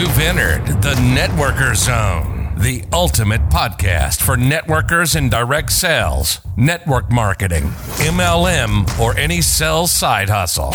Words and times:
You've 0.00 0.18
entered 0.18 0.66
the 0.80 0.94
Networker 0.94 1.76
Zone, 1.76 2.54
the 2.56 2.82
ultimate 2.90 3.42
podcast 3.50 4.22
for 4.22 4.34
networkers 4.34 5.14
in 5.14 5.28
direct 5.28 5.72
sales, 5.72 6.40
network 6.56 7.12
marketing, 7.12 7.64
MLM, 7.98 8.98
or 8.98 9.14
any 9.18 9.42
sales 9.42 9.92
side 9.92 10.30
hustle. 10.30 10.72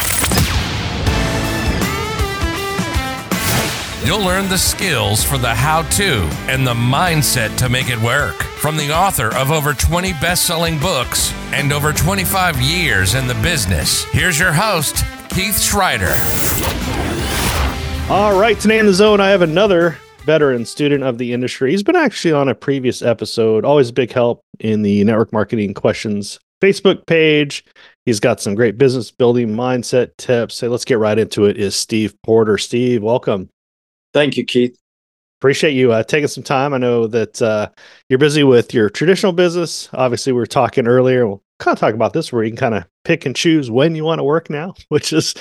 You'll 4.05 4.23
learn 4.23 4.47
the 4.47 4.59
skills 4.59 5.23
for 5.23 5.39
the 5.39 5.55
how 5.55 5.81
to 5.97 6.29
and 6.47 6.67
the 6.67 6.75
mindset 6.75 7.57
to 7.57 7.67
make 7.67 7.89
it 7.89 7.99
work 7.99 8.35
from 8.43 8.77
the 8.77 8.91
author 8.91 9.35
of 9.35 9.49
over 9.49 9.73
20 9.73 10.13
best 10.21 10.45
selling 10.45 10.77
books 10.77 11.33
and 11.51 11.73
over 11.73 11.93
25 11.93 12.61
years 12.61 13.15
in 13.15 13.25
the 13.25 13.33
business. 13.41 14.03
Here's 14.03 14.37
your 14.37 14.53
host, 14.53 14.97
Keith 15.31 15.57
Schreiter. 15.57 17.04
All 18.07 18.39
right, 18.39 18.59
today 18.59 18.77
in 18.77 18.85
the 18.85 18.93
zone, 18.93 19.19
I 19.19 19.29
have 19.29 19.41
another 19.41 19.97
veteran 20.25 20.63
student 20.63 21.03
of 21.03 21.17
the 21.17 21.33
industry. 21.33 21.71
He's 21.71 21.81
been 21.81 21.95
actually 21.95 22.33
on 22.33 22.47
a 22.47 22.53
previous 22.53 23.01
episode, 23.01 23.65
always 23.65 23.89
a 23.89 23.93
big 23.93 24.11
help 24.11 24.41
in 24.59 24.83
the 24.83 25.03
network 25.03 25.33
marketing 25.33 25.73
questions 25.73 26.39
Facebook 26.61 27.07
page. 27.07 27.65
He's 28.05 28.19
got 28.19 28.39
some 28.39 28.53
great 28.53 28.77
business 28.77 29.09
building 29.09 29.49
mindset 29.49 30.11
tips. 30.17 30.53
So 30.53 30.69
let's 30.69 30.85
get 30.85 30.99
right 30.99 31.17
into 31.17 31.45
it. 31.45 31.57
Is 31.57 31.75
Steve 31.75 32.13
Porter. 32.21 32.59
Steve, 32.59 33.01
welcome. 33.01 33.49
Thank 34.13 34.37
you, 34.37 34.45
Keith. 34.45 34.77
Appreciate 35.41 35.73
you 35.73 35.91
uh, 35.91 36.03
taking 36.03 36.27
some 36.27 36.43
time. 36.43 36.75
I 36.75 36.77
know 36.77 37.07
that 37.07 37.41
uh, 37.41 37.69
you're 38.07 38.19
busy 38.19 38.43
with 38.43 38.71
your 38.71 38.87
traditional 38.87 39.33
business. 39.33 39.89
Obviously, 39.93 40.31
we 40.31 40.37
were 40.37 40.45
talking 40.45 40.87
earlier. 40.87 41.25
We'll 41.25 41.41
kind 41.57 41.75
of 41.75 41.79
talk 41.79 41.95
about 41.95 42.13
this 42.13 42.31
where 42.31 42.43
you 42.43 42.51
can 42.51 42.57
kind 42.57 42.75
of 42.75 42.85
pick 43.03 43.25
and 43.25 43.35
choose 43.35 43.71
when 43.71 43.95
you 43.95 44.03
want 44.03 44.19
to 44.19 44.23
work 44.23 44.51
now, 44.51 44.75
which 44.89 45.11
is 45.11 45.33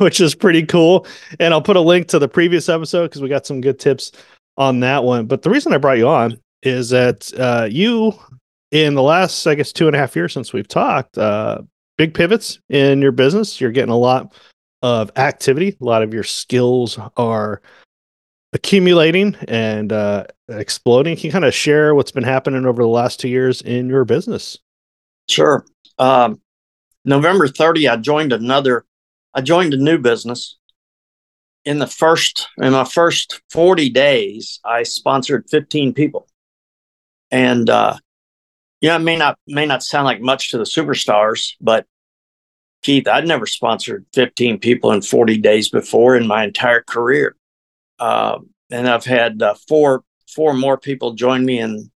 which 0.04 0.20
is 0.20 0.34
pretty 0.34 0.64
cool. 0.64 1.06
And 1.38 1.52
I'll 1.52 1.62
put 1.62 1.76
a 1.76 1.80
link 1.80 2.08
to 2.08 2.18
the 2.18 2.28
previous 2.28 2.68
episode 2.68 3.04
because 3.04 3.20
we 3.20 3.28
got 3.28 3.46
some 3.46 3.60
good 3.60 3.78
tips 3.78 4.12
on 4.56 4.80
that 4.80 5.04
one. 5.04 5.26
But 5.26 5.42
the 5.42 5.50
reason 5.50 5.72
I 5.72 5.78
brought 5.78 5.98
you 5.98 6.08
on 6.08 6.38
is 6.62 6.88
that 6.90 7.30
uh, 7.38 7.68
you, 7.70 8.18
in 8.70 8.94
the 8.94 9.02
last, 9.02 9.46
I 9.46 9.54
guess, 9.54 9.72
two 9.72 9.86
and 9.86 9.94
a 9.94 9.98
half 9.98 10.16
years 10.16 10.32
since 10.32 10.52
we've 10.52 10.68
talked, 10.68 11.18
uh, 11.18 11.60
big 11.98 12.14
pivots 12.14 12.58
in 12.70 13.02
your 13.02 13.12
business. 13.12 13.60
You're 13.60 13.72
getting 13.72 13.92
a 13.92 13.96
lot 13.96 14.34
of 14.82 15.10
activity. 15.16 15.76
A 15.80 15.84
lot 15.84 16.02
of 16.02 16.14
your 16.14 16.24
skills 16.24 16.98
are 17.18 17.60
accumulating 18.54 19.36
and 19.48 19.92
uh, 19.92 20.24
exploding. 20.48 21.16
Can 21.16 21.26
you 21.26 21.32
kind 21.32 21.44
of 21.44 21.54
share 21.54 21.94
what's 21.94 22.10
been 22.10 22.24
happening 22.24 22.64
over 22.64 22.82
the 22.82 22.88
last 22.88 23.20
two 23.20 23.28
years 23.28 23.60
in 23.60 23.88
your 23.90 24.06
business? 24.06 24.58
Sure. 25.28 25.64
Um, 25.98 26.40
November 27.04 27.48
30, 27.48 27.88
I 27.88 27.96
joined 27.96 28.32
another, 28.32 28.84
I 29.34 29.40
joined 29.40 29.74
a 29.74 29.76
new 29.76 29.98
business. 29.98 30.56
In 31.64 31.78
the 31.78 31.86
first, 31.86 32.48
in 32.58 32.72
my 32.72 32.84
first 32.84 33.42
40 33.50 33.90
days, 33.90 34.60
I 34.64 34.82
sponsored 34.82 35.48
15 35.50 35.92
people. 35.92 36.26
And, 37.30 37.68
uh, 37.68 37.98
you 38.80 38.88
know, 38.88 38.96
it 38.96 39.00
may 39.00 39.16
not, 39.16 39.38
may 39.46 39.66
not 39.66 39.82
sound 39.82 40.06
like 40.06 40.20
much 40.20 40.50
to 40.50 40.58
the 40.58 40.64
superstars, 40.64 41.52
but 41.60 41.86
Keith, 42.82 43.06
I'd 43.06 43.26
never 43.26 43.46
sponsored 43.46 44.06
15 44.14 44.58
people 44.58 44.90
in 44.92 45.02
40 45.02 45.36
days 45.38 45.68
before 45.68 46.16
in 46.16 46.26
my 46.26 46.44
entire 46.44 46.80
career. 46.80 47.36
Uh, 47.98 48.38
and 48.70 48.88
I've 48.88 49.04
had 49.04 49.42
uh, 49.42 49.54
four 49.68 50.02
four 50.34 50.54
more 50.54 50.78
people 50.78 51.14
join 51.14 51.44
me 51.44 51.58
in 51.58 51.90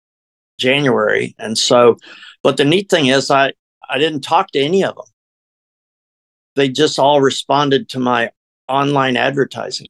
January. 0.59 1.35
And 1.39 1.57
so, 1.57 1.97
but 2.43 2.57
the 2.57 2.65
neat 2.65 2.91
thing 2.91 3.07
is, 3.07 3.31
I 3.31 3.53
I 3.89 3.99
didn't 3.99 4.21
talk 4.21 4.51
to 4.53 4.61
any 4.61 4.85
of 4.85 4.97
them. 4.97 5.05
They 6.57 6.69
just 6.69 6.99
all 6.99 7.21
responded 7.21 7.89
to 7.91 7.99
my 7.99 8.31
online 8.69 9.17
advertising. 9.17 9.89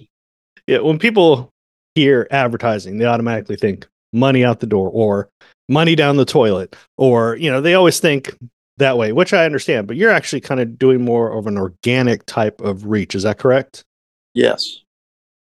Yeah, 0.67 0.79
when 0.79 0.99
people 0.99 1.51
hear 1.95 2.27
advertising, 2.31 2.99
they 2.99 3.05
automatically 3.05 3.57
think 3.57 3.87
money 4.13 4.45
out 4.45 4.61
the 4.61 4.67
door 4.67 4.91
or 4.91 5.29
money 5.69 5.95
down 5.95 6.17
the 6.17 6.25
toilet, 6.25 6.75
or 6.97 7.37
you 7.37 7.51
know, 7.51 7.61
they 7.61 7.75
always 7.75 8.01
think 8.01 8.37
that 8.79 8.97
way, 8.97 9.13
which 9.13 9.33
I 9.33 9.45
understand. 9.45 9.87
But 9.87 9.97
you're 9.97 10.11
actually 10.11 10.41
kind 10.41 10.61
of 10.61 10.79
doing 10.79 11.05
more 11.05 11.37
of 11.37 11.47
an 11.47 11.59
organic 11.59 12.25
type 12.27 12.61
of 12.61 12.87
reach. 12.87 13.15
Is 13.15 13.25
that 13.25 13.39
correct? 13.39 13.85
Yes. 14.33 14.81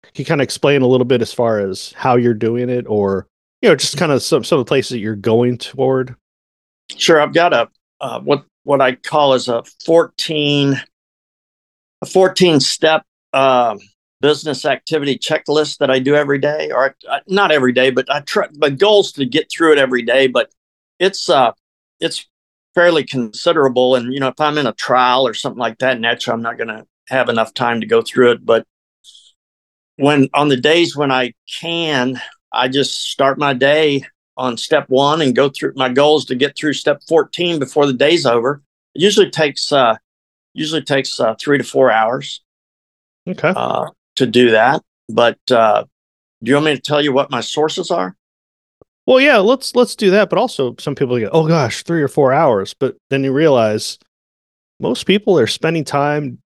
Can 0.02 0.22
you 0.22 0.24
kind 0.24 0.40
of 0.40 0.44
explain 0.44 0.82
a 0.82 0.86
little 0.86 1.06
bit 1.06 1.22
as 1.22 1.32
far 1.32 1.58
as 1.58 1.92
how 1.96 2.16
you're 2.16 2.34
doing 2.34 2.68
it 2.68 2.86
or 2.88 3.26
you 3.64 3.70
know 3.70 3.76
just 3.76 3.96
kind 3.96 4.12
of 4.12 4.22
some 4.22 4.44
some 4.44 4.58
of 4.58 4.66
the 4.66 4.68
places 4.68 4.90
that 4.90 4.98
you're 4.98 5.16
going 5.16 5.56
toward 5.56 6.14
sure 6.94 7.18
i've 7.18 7.32
got 7.32 7.54
a 7.54 7.66
uh, 8.02 8.20
what 8.20 8.44
what 8.64 8.82
i 8.82 8.92
call 8.92 9.32
is 9.32 9.48
a 9.48 9.62
14 9.86 10.80
a 12.04 12.10
14 12.10 12.60
step 12.60 13.02
uh, 13.32 13.76
business 14.20 14.64
activity 14.64 15.18
checklist 15.18 15.78
that 15.78 15.90
i 15.90 15.98
do 15.98 16.14
every 16.14 16.38
day 16.38 16.70
or 16.70 16.96
not 17.26 17.50
every 17.50 17.72
day 17.72 17.90
but 17.90 18.10
i 18.10 18.20
try 18.20 18.46
my 18.56 18.70
goals 18.70 19.12
to 19.12 19.26
get 19.26 19.50
through 19.50 19.72
it 19.72 19.78
every 19.78 20.02
day 20.02 20.26
but 20.26 20.50
it's 20.98 21.28
uh 21.28 21.52
it's 22.00 22.26
fairly 22.74 23.04
considerable 23.04 23.96
and 23.96 24.14
you 24.14 24.20
know 24.20 24.28
if 24.28 24.40
i'm 24.40 24.56
in 24.56 24.66
a 24.66 24.72
trial 24.72 25.26
or 25.26 25.34
something 25.34 25.58
like 25.58 25.76
that 25.78 26.00
naturally 26.00 26.34
i'm 26.34 26.42
not 26.42 26.56
going 26.56 26.68
to 26.68 26.86
have 27.08 27.28
enough 27.28 27.52
time 27.52 27.80
to 27.80 27.86
go 27.86 28.00
through 28.00 28.30
it 28.30 28.46
but 28.46 28.64
when 29.96 30.28
on 30.34 30.48
the 30.48 30.56
days 30.56 30.96
when 30.96 31.10
I 31.10 31.34
can, 31.60 32.20
I 32.52 32.68
just 32.68 33.10
start 33.10 33.38
my 33.38 33.54
day 33.54 34.04
on 34.36 34.56
step 34.56 34.86
one 34.88 35.20
and 35.20 35.34
go 35.34 35.48
through 35.48 35.72
my 35.76 35.88
goals 35.88 36.24
to 36.26 36.34
get 36.34 36.56
through 36.56 36.72
step 36.72 37.00
14 37.08 37.58
before 37.58 37.86
the 37.86 37.92
day's 37.92 38.26
over. 38.26 38.62
It 38.94 39.02
usually 39.02 39.30
takes 39.30 39.72
uh 39.72 39.96
usually 40.54 40.82
takes 40.82 41.20
uh, 41.20 41.34
three 41.40 41.58
to 41.58 41.64
four 41.64 41.90
hours. 41.90 42.42
Okay. 43.28 43.52
Uh, 43.54 43.90
to 44.16 44.26
do 44.26 44.52
that. 44.52 44.82
But 45.08 45.38
uh 45.50 45.84
do 46.44 46.50
you 46.50 46.56
want 46.56 46.66
me 46.66 46.74
to 46.74 46.80
tell 46.80 47.00
you 47.00 47.12
what 47.12 47.30
my 47.30 47.40
sources 47.40 47.90
are? 47.90 48.14
Well, 49.06 49.20
yeah, 49.20 49.38
let's 49.38 49.74
let's 49.74 49.96
do 49.96 50.10
that. 50.10 50.30
But 50.30 50.38
also 50.38 50.74
some 50.78 50.94
people 50.94 51.18
go, 51.18 51.28
oh 51.32 51.48
gosh, 51.48 51.82
three 51.82 52.02
or 52.02 52.08
four 52.08 52.32
hours. 52.32 52.74
But 52.74 52.96
then 53.10 53.24
you 53.24 53.32
realize 53.32 53.98
most 54.78 55.06
people 55.06 55.38
are 55.38 55.46
spending 55.46 55.84
time 55.84 56.38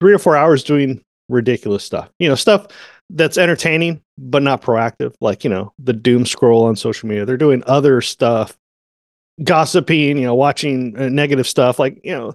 three 0.00 0.12
or 0.12 0.18
four 0.18 0.36
hours 0.36 0.62
doing 0.62 1.02
ridiculous 1.28 1.84
stuff. 1.84 2.08
You 2.18 2.28
know, 2.28 2.34
stuff 2.34 2.66
that's 3.10 3.38
entertaining 3.38 4.02
but 4.16 4.42
not 4.42 4.62
proactive, 4.62 5.14
like 5.20 5.44
you 5.44 5.50
know 5.50 5.72
the 5.78 5.92
doom 5.92 6.24
scroll 6.24 6.64
on 6.64 6.76
social 6.76 7.08
media. 7.08 7.24
They're 7.24 7.36
doing 7.36 7.62
other 7.66 8.00
stuff, 8.00 8.56
gossiping, 9.42 10.18
you 10.18 10.24
know, 10.24 10.34
watching 10.34 10.96
uh, 10.98 11.08
negative 11.08 11.46
stuff. 11.48 11.78
Like 11.78 12.00
you 12.04 12.12
know, 12.12 12.34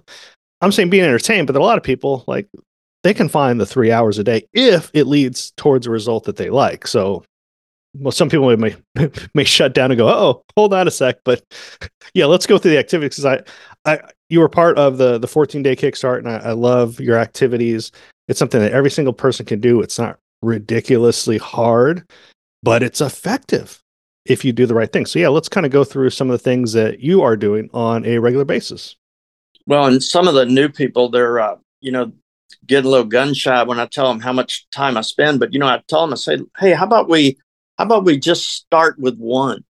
I'm 0.64 0.72
saying 0.72 0.90
being 0.90 1.04
entertained, 1.04 1.46
but 1.46 1.56
a 1.56 1.60
lot 1.60 1.78
of 1.78 1.84
people 1.84 2.24
like 2.26 2.48
they 3.02 3.14
can 3.14 3.28
find 3.28 3.60
the 3.60 3.66
three 3.66 3.92
hours 3.92 4.18
a 4.18 4.24
day 4.24 4.46
if 4.54 4.90
it 4.94 5.06
leads 5.06 5.52
towards 5.52 5.86
a 5.86 5.90
result 5.90 6.24
that 6.24 6.36
they 6.36 6.48
like. 6.48 6.86
So, 6.86 7.22
well, 7.94 8.12
some 8.12 8.30
people 8.30 8.56
may 8.56 8.74
may 9.34 9.44
shut 9.44 9.74
down 9.74 9.90
and 9.90 9.98
go, 9.98 10.08
"Oh, 10.08 10.42
hold 10.56 10.72
on 10.72 10.88
a 10.88 10.90
sec," 10.90 11.18
but 11.24 11.44
yeah, 12.14 12.24
let's 12.24 12.46
go 12.46 12.58
through 12.58 12.72
the 12.72 12.78
activities. 12.78 13.16
Because 13.16 13.44
I, 13.84 13.92
I, 13.92 14.00
you 14.30 14.40
were 14.40 14.48
part 14.48 14.78
of 14.78 14.96
the 14.98 15.18
the 15.18 15.28
14 15.28 15.62
day 15.62 15.76
kickstart, 15.76 16.18
and 16.18 16.28
I, 16.28 16.36
I 16.36 16.52
love 16.52 16.98
your 16.98 17.18
activities. 17.18 17.92
It's 18.26 18.38
something 18.38 18.60
that 18.60 18.72
every 18.72 18.90
single 18.90 19.12
person 19.12 19.44
can 19.44 19.60
do. 19.60 19.82
It's 19.82 19.98
not 19.98 20.18
ridiculously 20.42 21.36
hard, 21.36 22.10
but 22.62 22.82
it's 22.82 23.02
effective 23.02 23.82
if 24.24 24.46
you 24.46 24.52
do 24.52 24.64
the 24.64 24.74
right 24.74 24.90
thing. 24.90 25.04
So, 25.04 25.18
yeah, 25.18 25.28
let's 25.28 25.50
kind 25.50 25.66
of 25.66 25.72
go 25.72 25.84
through 25.84 26.08
some 26.08 26.30
of 26.30 26.32
the 26.32 26.42
things 26.42 26.72
that 26.72 27.00
you 27.00 27.20
are 27.20 27.36
doing 27.36 27.68
on 27.74 28.06
a 28.06 28.18
regular 28.18 28.46
basis. 28.46 28.96
Well, 29.66 29.86
and 29.86 30.02
some 30.02 30.28
of 30.28 30.34
the 30.34 30.46
new 30.46 30.68
people, 30.68 31.08
they're, 31.08 31.40
uh, 31.40 31.56
you 31.80 31.90
know, 31.92 32.12
getting 32.66 32.86
a 32.86 32.90
little 32.90 33.06
gun 33.06 33.34
shy 33.34 33.62
when 33.62 33.80
I 33.80 33.86
tell 33.86 34.08
them 34.08 34.20
how 34.20 34.32
much 34.32 34.68
time 34.70 34.96
I 34.96 35.00
spend. 35.00 35.40
But, 35.40 35.52
you 35.52 35.58
know, 35.58 35.66
I 35.66 35.82
tell 35.88 36.02
them, 36.02 36.12
I 36.12 36.16
say, 36.16 36.38
hey, 36.58 36.72
how 36.72 36.84
about 36.84 37.08
we, 37.08 37.38
how 37.78 37.84
about 37.84 38.04
we 38.04 38.18
just 38.18 38.48
start 38.50 38.98
with 38.98 39.16
one? 39.18 39.64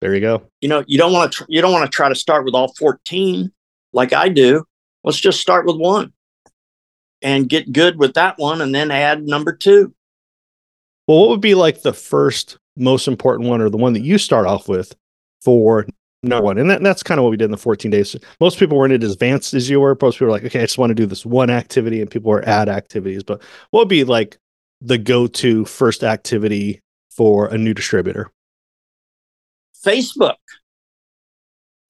There 0.00 0.14
you 0.14 0.20
go. 0.20 0.42
You 0.60 0.68
know, 0.68 0.84
you 0.86 0.98
don't 0.98 1.12
want 1.12 1.32
to, 1.32 1.38
tr- 1.38 1.50
you 1.50 1.60
don't 1.60 1.72
want 1.72 1.90
to 1.90 1.94
try 1.94 2.08
to 2.08 2.14
start 2.14 2.44
with 2.44 2.54
all 2.54 2.72
14 2.74 3.50
like 3.92 4.12
I 4.12 4.28
do. 4.28 4.64
Let's 5.02 5.18
just 5.18 5.40
start 5.40 5.66
with 5.66 5.76
one 5.76 6.12
and 7.22 7.48
get 7.48 7.72
good 7.72 7.98
with 7.98 8.14
that 8.14 8.38
one 8.38 8.60
and 8.60 8.74
then 8.74 8.90
add 8.90 9.22
number 9.22 9.52
two. 9.52 9.94
Well, 11.06 11.20
what 11.20 11.28
would 11.30 11.40
be 11.40 11.54
like 11.54 11.82
the 11.82 11.92
first 11.92 12.58
most 12.76 13.08
important 13.08 13.48
one 13.48 13.60
or 13.60 13.70
the 13.70 13.76
one 13.76 13.94
that 13.94 14.04
you 14.04 14.18
start 14.18 14.46
off 14.46 14.68
with 14.68 14.94
for 15.42 15.86
no 16.22 16.40
one? 16.40 16.58
And 16.58 16.70
that, 16.70 16.82
that's 16.82 17.02
kind 17.02 17.18
of 17.18 17.24
what 17.24 17.30
we 17.30 17.36
did 17.36 17.46
in 17.46 17.50
the 17.50 17.56
14 17.56 17.90
days. 17.90 18.16
Most 18.40 18.58
people 18.58 18.76
weren't 18.76 19.02
as 19.02 19.12
advanced 19.12 19.54
as 19.54 19.70
you 19.70 19.80
were. 19.80 19.96
Most 20.00 20.16
people 20.16 20.26
were 20.26 20.32
like, 20.32 20.44
okay, 20.44 20.60
I 20.60 20.64
just 20.64 20.78
want 20.78 20.90
to 20.90 20.94
do 20.94 21.06
this 21.06 21.24
one 21.24 21.50
activity, 21.50 22.00
and 22.00 22.10
people 22.10 22.30
were 22.30 22.46
add 22.48 22.68
activities. 22.68 23.22
But 23.22 23.42
what 23.70 23.80
would 23.80 23.88
be 23.88 24.04
like 24.04 24.38
the 24.80 24.98
go 24.98 25.26
to 25.26 25.64
first 25.64 26.02
activity 26.02 26.80
for 27.10 27.46
a 27.46 27.58
new 27.58 27.74
distributor? 27.74 28.30
Facebook. 29.84 30.36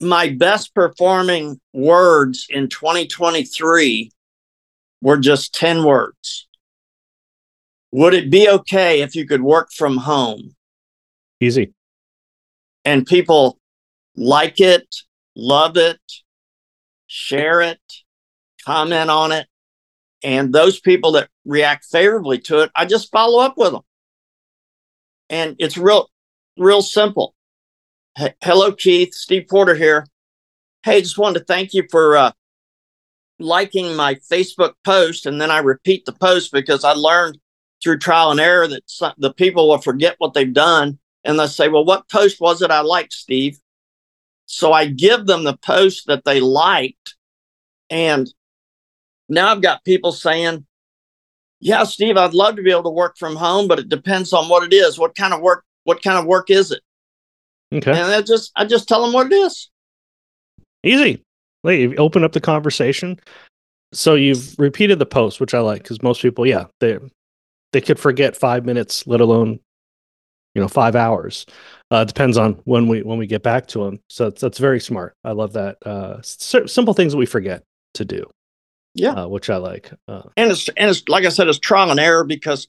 My 0.01 0.29
best 0.29 0.73
performing 0.73 1.59
words 1.73 2.47
in 2.49 2.69
2023 2.69 4.11
were 5.01 5.17
just 5.17 5.53
10 5.55 5.83
words. 5.83 6.47
Would 7.91 8.13
it 8.13 8.29
be 8.29 8.47
okay 8.47 9.01
if 9.01 9.15
you 9.15 9.25
could 9.25 9.41
work 9.41 9.71
from 9.75 9.97
home? 9.97 10.55
Easy. 11.41 11.73
And 12.85 13.05
people 13.05 13.58
like 14.19 14.59
it, 14.59 14.85
love 15.35 15.77
it, 15.77 15.99
share 17.07 17.61
it, 17.61 17.79
comment 18.65 19.09
on 19.09 19.31
it. 19.31 19.47
And 20.23 20.53
those 20.53 20.79
people 20.79 21.13
that 21.13 21.29
react 21.45 21.85
favorably 21.85 22.39
to 22.39 22.59
it, 22.63 22.71
I 22.75 22.85
just 22.85 23.11
follow 23.11 23.39
up 23.39 23.57
with 23.57 23.71
them. 23.71 23.81
and 25.29 25.55
it's 25.59 25.77
real, 25.77 26.09
real 26.57 26.81
simple. 26.81 27.35
H- 28.17 28.33
Hello, 28.41 28.71
Keith. 28.73 29.13
Steve 29.13 29.47
Porter 29.49 29.75
here. 29.75 30.05
Hey, 30.83 31.01
just 31.01 31.17
wanted 31.17 31.39
to 31.39 31.45
thank 31.45 31.73
you 31.73 31.83
for 31.89 32.17
uh, 32.17 32.31
liking 33.39 33.95
my 33.95 34.15
Facebook 34.15 34.73
post, 34.83 35.25
and 35.25 35.39
then 35.39 35.51
I 35.51 35.59
repeat 35.59 36.05
the 36.05 36.13
post 36.13 36.51
because 36.51 36.83
I 36.83 36.93
learned 36.93 37.39
through 37.81 37.99
trial 37.99 38.31
and 38.31 38.39
error 38.39 38.67
that 38.67 38.83
some, 38.87 39.13
the 39.17 39.33
people 39.33 39.69
will 39.69 39.77
forget 39.77 40.15
what 40.17 40.33
they've 40.33 40.53
done, 40.53 40.99
and 41.23 41.39
they'll 41.39 41.47
say, 41.47 41.69
"Well, 41.69 41.85
what 41.85 42.09
post 42.09 42.41
was 42.41 42.61
it 42.61 42.71
I 42.71 42.81
liked, 42.81 43.13
Steve?" 43.13 43.57
So 44.51 44.73
I 44.73 44.87
give 44.87 45.27
them 45.27 45.43
the 45.43 45.55
post 45.57 46.07
that 46.07 46.25
they 46.25 46.39
liked, 46.39 47.15
and 47.91 48.27
now 49.29 49.51
I've 49.51 49.61
got 49.61 49.85
people 49.85 50.11
saying, 50.11 50.65
"Yeah, 51.59 51.83
Steve, 51.83 52.17
I'd 52.17 52.33
love 52.33 52.55
to 52.55 52.63
be 52.63 52.71
able 52.71 52.83
to 52.83 52.89
work 52.89 53.15
from 53.15 53.35
home, 53.35 53.67
but 53.67 53.77
it 53.77 53.89
depends 53.89 54.33
on 54.33 54.49
what 54.49 54.63
it 54.63 54.73
is. 54.73 54.97
What 54.97 55.13
kind 55.13 55.35
of 55.35 55.41
work? 55.41 55.65
What 55.83 56.01
kind 56.01 56.17
of 56.17 56.25
work 56.25 56.49
is 56.49 56.71
it?" 56.71 56.81
Okay. 57.71 57.91
And 57.91 58.11
I 58.11 58.23
just 58.23 58.51
I 58.55 58.65
just 58.65 58.87
tell 58.87 59.03
them 59.03 59.13
what 59.13 59.27
it 59.27 59.35
is. 59.35 59.69
Easy. 60.83 61.21
Like 61.63 61.77
you 61.77 61.95
open 61.97 62.23
up 62.23 62.31
the 62.31 62.41
conversation. 62.41 63.19
So 63.93 64.15
you've 64.15 64.57
repeated 64.57 64.97
the 64.97 65.05
post, 65.05 65.39
which 65.39 65.53
I 65.53 65.59
like 65.59 65.83
because 65.83 66.01
most 66.01 66.23
people, 66.23 66.47
yeah, 66.47 66.65
they 66.79 66.97
they 67.71 67.81
could 67.81 67.99
forget 67.99 68.35
five 68.35 68.65
minutes, 68.65 69.05
let 69.05 69.21
alone 69.21 69.59
you 70.55 70.61
know 70.61 70.67
five 70.67 70.95
hours. 70.95 71.45
Uh, 71.91 72.03
depends 72.03 72.37
on 72.37 72.53
when 72.65 72.87
we 72.87 73.01
when 73.01 73.17
we 73.17 73.27
get 73.27 73.43
back 73.43 73.67
to 73.67 73.83
them. 73.83 73.99
So 74.09 74.25
that's, 74.25 74.41
that's 74.41 74.57
very 74.57 74.79
smart. 74.79 75.15
I 75.23 75.31
love 75.31 75.53
that. 75.53 75.77
Uh, 75.85 76.21
simple 76.21 76.93
things 76.93 77.13
that 77.13 77.17
we 77.17 77.25
forget 77.25 77.63
to 77.95 78.05
do. 78.05 78.29
Yeah. 78.95 79.11
uh, 79.11 79.27
which 79.27 79.49
I 79.49 79.57
like. 79.57 79.91
Uh, 80.07 80.23
and 80.35 80.51
it's 80.51 80.67
and 80.69 80.89
it's 80.89 81.07
like 81.07 81.25
I 81.25 81.29
said, 81.29 81.47
it's 81.47 81.59
trial 81.59 81.91
and 81.91 81.99
error 81.99 82.23
because 82.23 82.67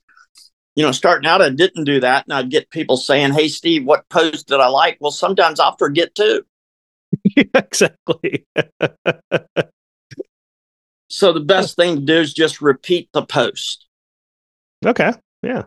you 0.76 0.84
know, 0.84 0.92
starting 0.92 1.28
out 1.28 1.42
I 1.42 1.50
didn't 1.50 1.84
do 1.84 2.00
that, 2.00 2.24
and 2.26 2.32
I'd 2.32 2.50
get 2.50 2.70
people 2.70 2.96
saying, 2.96 3.32
"Hey, 3.32 3.48
Steve, 3.48 3.84
what 3.84 4.08
post 4.08 4.48
did 4.48 4.60
I 4.60 4.68
like?" 4.68 4.98
Well, 5.00 5.10
sometimes 5.10 5.58
I'll 5.58 5.76
forget 5.76 6.14
too. 6.14 6.44
yeah, 7.36 7.44
exactly. 7.54 8.46
So 11.10 11.32
the 11.32 11.40
best 11.40 11.74
thing 11.74 11.96
to 11.96 12.00
do 12.00 12.20
is 12.20 12.32
just 12.32 12.62
repeat 12.62 13.10
the 13.12 13.22
post. 13.22 13.88
okay. 14.86 15.12
Yeah. 15.42 15.64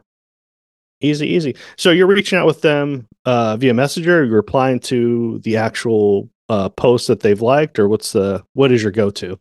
Easy, 1.03 1.27
easy. 1.27 1.55
So 1.77 1.91
you're 1.91 2.07
reaching 2.07 2.39
out 2.39 2.45
with 2.45 2.61
them 2.61 3.07
uh, 3.25 3.57
via 3.57 3.73
Messenger. 3.73 4.23
You're 4.23 4.35
replying 4.37 4.79
to 4.81 5.39
the 5.43 5.57
actual 5.57 6.29
uh, 6.47 6.69
post 6.69 7.07
that 7.07 7.19
they've 7.19 7.41
liked, 7.41 7.77
or 7.77 7.87
what's 7.89 8.13
the 8.13 8.41
what 8.53 8.71
is 8.71 8.81
your 8.81 8.91
go 8.91 9.09
to? 9.11 9.37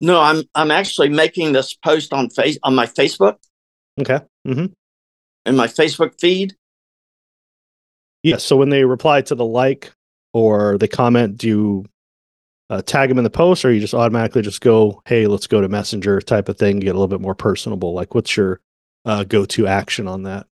No, 0.00 0.20
I'm 0.20 0.42
I'm 0.56 0.70
actually 0.72 1.08
making 1.08 1.52
this 1.52 1.74
post 1.74 2.12
on 2.12 2.30
face 2.30 2.58
on 2.64 2.74
my 2.74 2.86
Facebook 2.86 3.36
Okay. 4.00 4.20
Mm-hmm. 4.46 4.66
in 5.46 5.56
my 5.56 5.66
Facebook 5.68 6.20
feed. 6.20 6.54
Yes. 8.24 8.42
so 8.44 8.56
when 8.56 8.68
they 8.68 8.84
reply 8.84 9.22
to 9.22 9.34
the 9.34 9.44
like 9.44 9.92
or 10.32 10.78
they 10.78 10.88
comment, 10.88 11.36
do 11.38 11.46
you 11.48 11.84
uh, 12.70 12.82
tag 12.82 13.08
them 13.08 13.18
in 13.18 13.24
the 13.24 13.30
post, 13.30 13.64
or 13.64 13.72
you 13.72 13.80
just 13.80 13.94
automatically 13.94 14.42
just 14.42 14.60
go, 14.60 15.00
"Hey, 15.06 15.26
let's 15.28 15.46
go 15.46 15.60
to 15.60 15.68
Messenger" 15.68 16.20
type 16.20 16.48
of 16.48 16.58
thing, 16.58 16.80
get 16.80 16.90
a 16.90 16.92
little 16.98 17.08
bit 17.08 17.20
more 17.20 17.34
personable? 17.34 17.94
Like, 17.94 18.14
what's 18.14 18.36
your 18.36 18.60
uh, 19.04 19.24
go 19.24 19.44
to 19.46 19.66
action 19.66 20.06
on 20.08 20.24
that? 20.24 20.46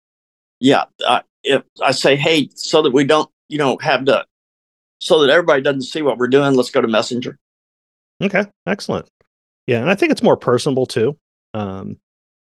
Yeah, 0.61 0.85
uh, 1.07 1.21
if 1.45 1.63
I 1.83 1.93
say, 1.93 2.17
"Hey," 2.17 2.49
so 2.55 2.83
that 2.83 2.93
we 2.93 3.05
don't, 3.05 3.31
you 3.49 3.59
know, 3.59 3.77
have 3.79 4.05
to, 4.07 4.25
so 5.01 5.21
that 5.21 5.31
everybody 5.31 5.63
doesn't 5.63 5.83
see 5.83 6.03
what 6.03 6.19
we're 6.19 6.29
doing, 6.29 6.55
let's 6.55 6.71
go 6.71 6.81
to 6.81 6.89
Messenger. 6.89 7.39
Okay, 8.23 8.45
excellent. 8.67 9.09
Yeah, 9.67 9.81
and 9.81 9.91
I 9.91 9.95
think 9.95 10.13
it's 10.13 10.23
more 10.23 10.37
personable 10.37 10.87
too. 10.87 11.17
Um, 11.55 11.99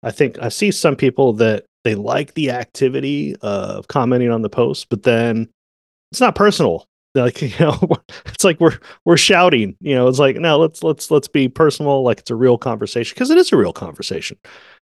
I 0.03 0.11
think 0.11 0.39
I 0.41 0.49
see 0.49 0.71
some 0.71 0.97
people 0.97 1.35
that 1.35 1.67
they 1.85 1.95
like 1.95 2.35
the 2.35 2.51
activity 2.51 3.37
of 3.43 3.89
commenting 3.89 4.31
on 4.31 4.43
the 4.43 4.49
post, 4.49 4.89
but 4.89 5.03
then 5.03 5.49
it's 6.13 6.21
not 6.21 6.35
personal. 6.35 6.87
Like 7.15 7.43
you 7.43 7.53
know, 7.59 7.79
it's 8.27 8.45
like 8.45 8.61
we're 8.61 8.79
we're 9.05 9.17
shouting. 9.17 9.77
You 9.81 9.95
know, 9.95 10.09
it's 10.09 10.19
like 10.19 10.37
no, 10.37 10.59
let's 10.59 10.83
let's 10.83 11.11
let's 11.11 11.29
be 11.29 11.49
personal, 11.49 12.03
like 12.03 12.21
it's 12.21 12.31
a 12.31 12.37
real 12.37 12.59
conversation 12.59 13.15
because 13.15 13.31
it 13.31 13.39
is 13.39 13.53
a 13.53 13.57
real 13.57 13.73
conversation. 13.73 14.39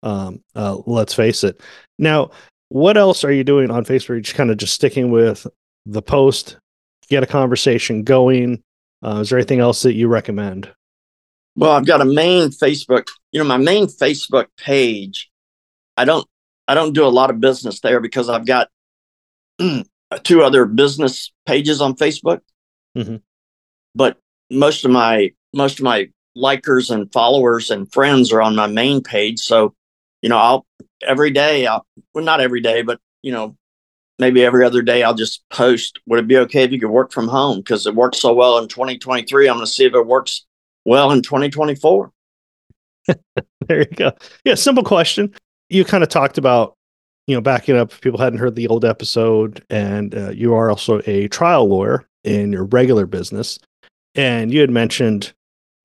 Um, 0.03 0.41
uh, 0.55 0.77
let's 0.85 1.13
face 1.13 1.43
it. 1.43 1.61
Now, 1.97 2.31
what 2.75 2.97
else 2.97 3.23
are 3.23 3.31
you 3.31 3.45
doing 3.45 3.71
on 3.71 3.85
Facebook? 3.85 4.09
Are 4.09 4.15
you 4.15 4.21
just 4.21 4.35
kind 4.35 4.51
of 4.51 4.57
just 4.57 4.73
sticking 4.73 5.09
with 5.09 5.47
the 5.85 6.01
post, 6.01 6.57
get 7.07 7.23
a 7.23 7.25
conversation 7.25 8.03
going. 8.03 8.61
Uh, 9.01 9.19
is 9.21 9.29
there 9.29 9.39
anything 9.39 9.61
else 9.61 9.83
that 9.83 9.93
you 9.93 10.09
recommend? 10.09 10.69
Well, 11.55 11.71
I've 11.71 11.85
got 11.85 12.01
a 12.01 12.05
main 12.05 12.49
Facebook, 12.49 13.05
you 13.31 13.39
know, 13.39 13.45
my 13.45 13.55
main 13.55 13.85
Facebook 13.85 14.47
page. 14.57 15.31
I 15.95 16.03
don't 16.03 16.27
I 16.67 16.73
don't 16.73 16.91
do 16.91 17.05
a 17.05 17.07
lot 17.07 17.29
of 17.29 17.39
business 17.39 17.79
there 17.79 18.01
because 18.01 18.27
I've 18.27 18.45
got 18.45 18.67
two 20.23 20.43
other 20.43 20.65
business 20.65 21.31
pages 21.45 21.79
on 21.79 21.95
Facebook. 21.95 22.41
Mhm. 22.97 23.21
But 23.95 24.17
most 24.51 24.83
of 24.83 24.91
my 24.91 25.31
most 25.53 25.79
of 25.79 25.85
my 25.85 26.09
likers 26.37 26.91
and 26.91 27.09
followers 27.13 27.71
and 27.71 27.89
friends 27.93 28.33
are 28.33 28.41
on 28.41 28.53
my 28.53 28.67
main 28.67 29.01
page. 29.01 29.39
So, 29.39 29.73
you 30.21 30.27
know, 30.27 30.37
I'll 30.37 30.64
every 31.01 31.31
day 31.31 31.65
I'll 31.65 31.85
well 32.13 32.23
not 32.23 32.41
every 32.41 32.61
day, 32.61 32.81
but 32.81 32.99
you 33.21 33.31
know, 33.31 33.55
maybe 34.19 34.43
every 34.43 34.65
other 34.65 34.81
day 34.81 35.03
I'll 35.03 35.13
just 35.13 35.43
post, 35.49 35.99
would 36.05 36.19
it 36.19 36.27
be 36.27 36.37
okay 36.37 36.63
if 36.63 36.71
you 36.71 36.79
could 36.79 36.89
work 36.89 37.11
from 37.11 37.27
home? 37.27 37.57
Because 37.57 37.87
it 37.87 37.95
worked 37.95 38.15
so 38.15 38.33
well 38.33 38.57
in 38.57 38.67
2023. 38.67 39.47
I'm 39.47 39.55
gonna 39.55 39.67
see 39.67 39.85
if 39.85 39.93
it 39.93 40.05
works 40.05 40.45
well 40.85 41.11
in 41.11 41.21
2024. 41.21 42.11
There 43.67 43.79
you 43.79 43.85
go. 43.85 44.11
Yeah, 44.43 44.53
simple 44.53 44.83
question. 44.83 45.33
You 45.69 45.85
kind 45.85 46.03
of 46.03 46.09
talked 46.09 46.37
about, 46.37 46.75
you 47.25 47.35
know, 47.35 47.41
backing 47.41 47.75
up 47.75 47.91
if 47.91 47.99
people 47.99 48.19
hadn't 48.19 48.37
heard 48.37 48.55
the 48.55 48.67
old 48.67 48.85
episode, 48.85 49.65
and 49.71 50.13
uh, 50.13 50.29
you 50.29 50.53
are 50.53 50.69
also 50.69 51.01
a 51.07 51.27
trial 51.29 51.67
lawyer 51.67 52.07
in 52.23 52.51
your 52.51 52.65
regular 52.65 53.07
business. 53.07 53.57
And 54.13 54.51
you 54.51 54.61
had 54.61 54.69
mentioned 54.69 55.33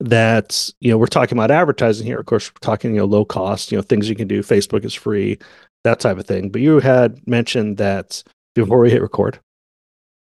that, 0.01 0.69
you 0.79 0.89
know, 0.89 0.97
we're 0.97 1.05
talking 1.05 1.37
about 1.37 1.51
advertising 1.51 2.05
here. 2.05 2.19
Of 2.19 2.25
course, 2.25 2.51
we're 2.51 2.59
talking, 2.59 2.93
you 2.95 3.01
know, 3.01 3.05
low 3.05 3.23
cost, 3.23 3.71
you 3.71 3.77
know, 3.77 3.83
things 3.83 4.09
you 4.09 4.15
can 4.15 4.27
do. 4.27 4.41
Facebook 4.41 4.83
is 4.83 4.93
free, 4.93 5.37
that 5.83 5.99
type 5.99 6.17
of 6.17 6.25
thing. 6.25 6.49
But 6.49 6.61
you 6.61 6.79
had 6.79 7.25
mentioned 7.27 7.77
that 7.77 8.23
before 8.55 8.79
we 8.79 8.89
hit 8.89 9.01
record, 9.01 9.39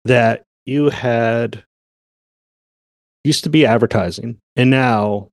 that 0.06 0.44
you 0.66 0.89
had 0.89 1.63
used 3.24 3.44
to 3.44 3.50
be 3.50 3.66
advertising 3.66 4.38
and 4.56 4.69
now 4.69 5.30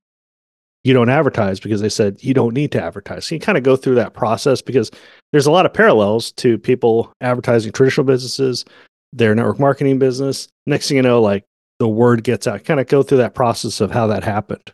you 0.83 0.93
don't 0.93 1.09
advertise 1.09 1.59
because 1.61 1.79
they 1.79 1.89
said 1.89 2.21
you 2.21 2.33
don't 2.33 2.53
need 2.53 2.71
to 2.73 2.83
advertise. 2.83 3.25
So 3.25 3.35
you 3.35 3.39
kind 3.39 3.57
of 3.57 3.63
go 3.63 3.77
through 3.77 3.95
that 3.95 4.13
process 4.13 4.61
because 4.61 4.91
there's 5.31 5.45
a 5.45 5.51
lot 5.51 5.65
of 5.65 5.73
parallels 5.73 6.33
to 6.33 6.57
people 6.57 7.13
advertising 7.21 7.71
traditional 7.71 8.03
businesses, 8.03 8.65
their 9.13 9.33
network 9.33 9.59
marketing 9.59 9.99
business. 9.99 10.49
Next 10.65 10.89
thing 10.89 10.97
you 10.97 11.03
know, 11.03 11.21
like 11.21 11.45
the 11.83 11.87
word 11.89 12.23
gets 12.23 12.47
out. 12.47 12.63
Kind 12.63 12.79
of 12.79 12.87
go 12.87 13.03
through 13.03 13.17
that 13.17 13.35
process 13.35 13.81
of 13.81 13.91
how 13.91 14.07
that 14.07 14.23
happened. 14.23 14.71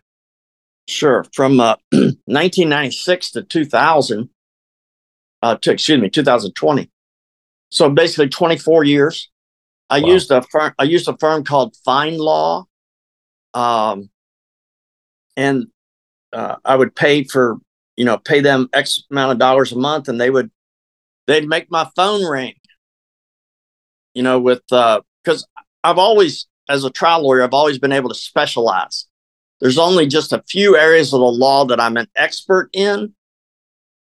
Sure. 0.87 1.25
From 1.33 1.59
uh, 1.59 1.75
1996 1.91 3.31
to 3.31 3.41
2000, 3.41 4.29
uh, 5.41 5.55
to 5.55 5.71
excuse 5.71 5.99
me, 5.99 6.07
2020. 6.07 6.87
So 7.71 7.89
basically 7.89 8.29
24 8.29 8.83
years. 8.83 9.31
I 9.89 10.01
Wow. 10.01 10.07
used 10.09 10.29
a 10.29 10.43
firm. 10.43 10.71
I 10.77 10.83
used 10.83 11.07
a 11.07 11.17
firm 11.17 11.43
called 11.43 11.75
FindLaw, 11.87 12.65
um, 13.55 14.11
and 15.35 15.65
uh, 16.31 16.57
I 16.63 16.75
would 16.75 16.95
pay 16.95 17.23
for 17.23 17.57
you 17.97 18.05
know 18.05 18.19
pay 18.19 18.39
them 18.39 18.69
X 18.71 19.03
amount 19.09 19.31
of 19.31 19.39
dollars 19.39 19.71
a 19.71 19.77
month, 19.77 20.07
and 20.07 20.21
they 20.21 20.29
would 20.29 20.51
they'd 21.25 21.49
make 21.49 21.71
my 21.71 21.89
phone 21.95 22.23
ring. 22.23 22.53
You 24.13 24.21
know, 24.21 24.39
with 24.39 24.61
because 24.67 25.47
I've 25.83 25.97
always 25.97 26.45
as 26.69 26.83
a 26.83 26.89
trial 26.91 27.23
lawyer, 27.23 27.43
I've 27.43 27.53
always 27.53 27.79
been 27.79 27.91
able 27.91 28.09
to 28.09 28.15
specialize 28.15 29.05
there's 29.59 29.77
only 29.77 30.07
just 30.07 30.31
a 30.31 30.43
few 30.47 30.77
areas 30.77 31.13
of 31.13 31.19
the 31.19 31.25
law 31.25 31.65
that 31.65 31.79
I'm 31.81 31.97
an 31.97 32.07
expert 32.15 32.69
in. 32.71 33.13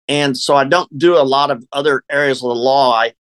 And 0.07 0.37
so 0.37 0.55
I 0.55 0.63
don't 0.63 0.97
do 0.97 1.17
a 1.17 1.23
lot 1.23 1.51
of 1.51 1.65
other 1.73 2.03
areas 2.09 2.37
of 2.37 2.49
the 2.49 2.55
law. 2.55 2.93
I 2.93 3.13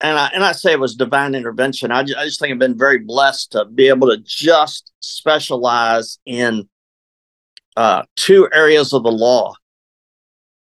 and 0.00 0.16
I 0.18 0.30
and 0.32 0.44
I 0.44 0.52
say 0.52 0.72
it 0.72 0.80
was 0.80 0.94
divine 0.94 1.34
intervention. 1.34 1.90
I, 1.90 2.04
ju- 2.04 2.14
I 2.16 2.24
just 2.24 2.40
think 2.40 2.52
I've 2.52 2.58
been 2.58 2.78
very 2.78 2.98
blessed 2.98 3.52
to 3.52 3.64
be 3.64 3.88
able 3.88 4.08
to 4.08 4.18
just 4.18 4.92
specialize 5.00 6.18
in 6.24 6.68
uh, 7.76 8.02
two 8.16 8.48
areas 8.52 8.92
of 8.92 9.02
the 9.02 9.12
law 9.12 9.54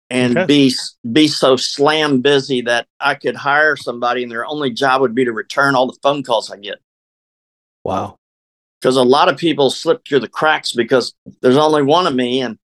and 0.10 0.32
Okay. 0.38 0.46
be 0.48 0.74
be 1.12 1.28
so 1.28 1.56
slam 1.56 2.22
busy 2.22 2.62
that 2.62 2.88
I 3.00 3.16
could 3.16 3.36
hire 3.36 3.75
somebody 3.75 4.24
and 4.24 4.32
their 4.32 4.46
only 4.46 4.72
job 4.72 5.01
would 5.01 5.13
be 5.16 5.25
to 5.25 5.32
return 5.32 5.75
all 5.75 5.88
the 5.88 5.98
phone 6.01 6.24
calls 6.24 6.50
I 6.50 6.58
get 6.58 6.80
Wow. 7.89 8.17
because 8.79 8.98
a 8.98 9.03
lot 9.03 9.29
of 9.29 9.38
people 9.38 9.72
slip 9.72 10.05
through 10.08 10.19
the 10.19 10.27
cracks 10.27 10.74
because 10.74 11.15
there's 11.41 11.58
only 11.58 11.81
one 11.81 12.05
of 12.05 12.13
me 12.13 12.41
and 12.41 12.60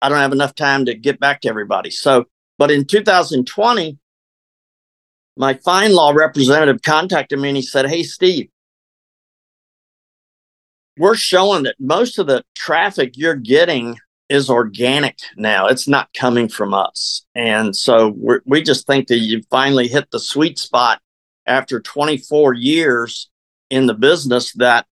I 0.00 0.08
don't 0.08 0.18
have 0.18 0.32
enough 0.32 0.54
time 0.54 0.84
to 0.84 0.94
get 0.94 1.18
back 1.18 1.40
to 1.40 1.48
everybody. 1.48 1.90
So, 1.90 2.26
but 2.56 2.70
in 2.70 2.84
2020, 2.84 3.98
my 5.36 5.54
FindLaw 5.54 6.14
representative 6.14 6.82
contacted 6.82 7.40
me 7.40 7.48
and 7.48 7.56
he 7.56 7.62
said, 7.62 7.88
Hey, 7.88 8.04
Steve, 8.04 8.48
we're 10.96 11.16
showing 11.16 11.64
that 11.64 11.74
most 11.80 12.18
of 12.18 12.28
the 12.28 12.44
traffic 12.54 13.14
you're 13.16 13.34
getting 13.34 13.96
is 14.28 14.48
organic 14.48 15.18
now. 15.36 15.66
It's 15.66 15.88
not 15.88 16.12
coming 16.14 16.48
from 16.48 16.74
us. 16.74 17.24
And 17.34 17.74
so 17.74 18.14
we 18.16 18.36
we 18.44 18.62
just 18.62 18.86
think 18.86 19.08
that 19.08 19.18
you 19.18 19.42
finally 19.50 19.88
hit 19.88 20.10
the 20.12 20.20
sweet 20.20 20.58
spot 20.58 21.00
after 21.46 21.80
24 21.80 22.54
years 22.54 23.29
in 23.70 23.86
the 23.86 23.94
business 23.94 24.52
that 24.54 24.86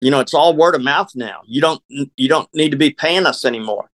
you 0.00 0.10
know 0.10 0.20
it's 0.20 0.34
all 0.34 0.56
word 0.56 0.74
of 0.74 0.82
mouth 0.82 1.10
now. 1.14 1.40
You 1.46 1.60
don't 1.60 1.82
you 1.88 2.28
don't 2.28 2.48
need 2.54 2.70
to 2.70 2.76
be 2.76 2.90
paying 2.90 3.26
us 3.26 3.44
anymore. 3.44 3.90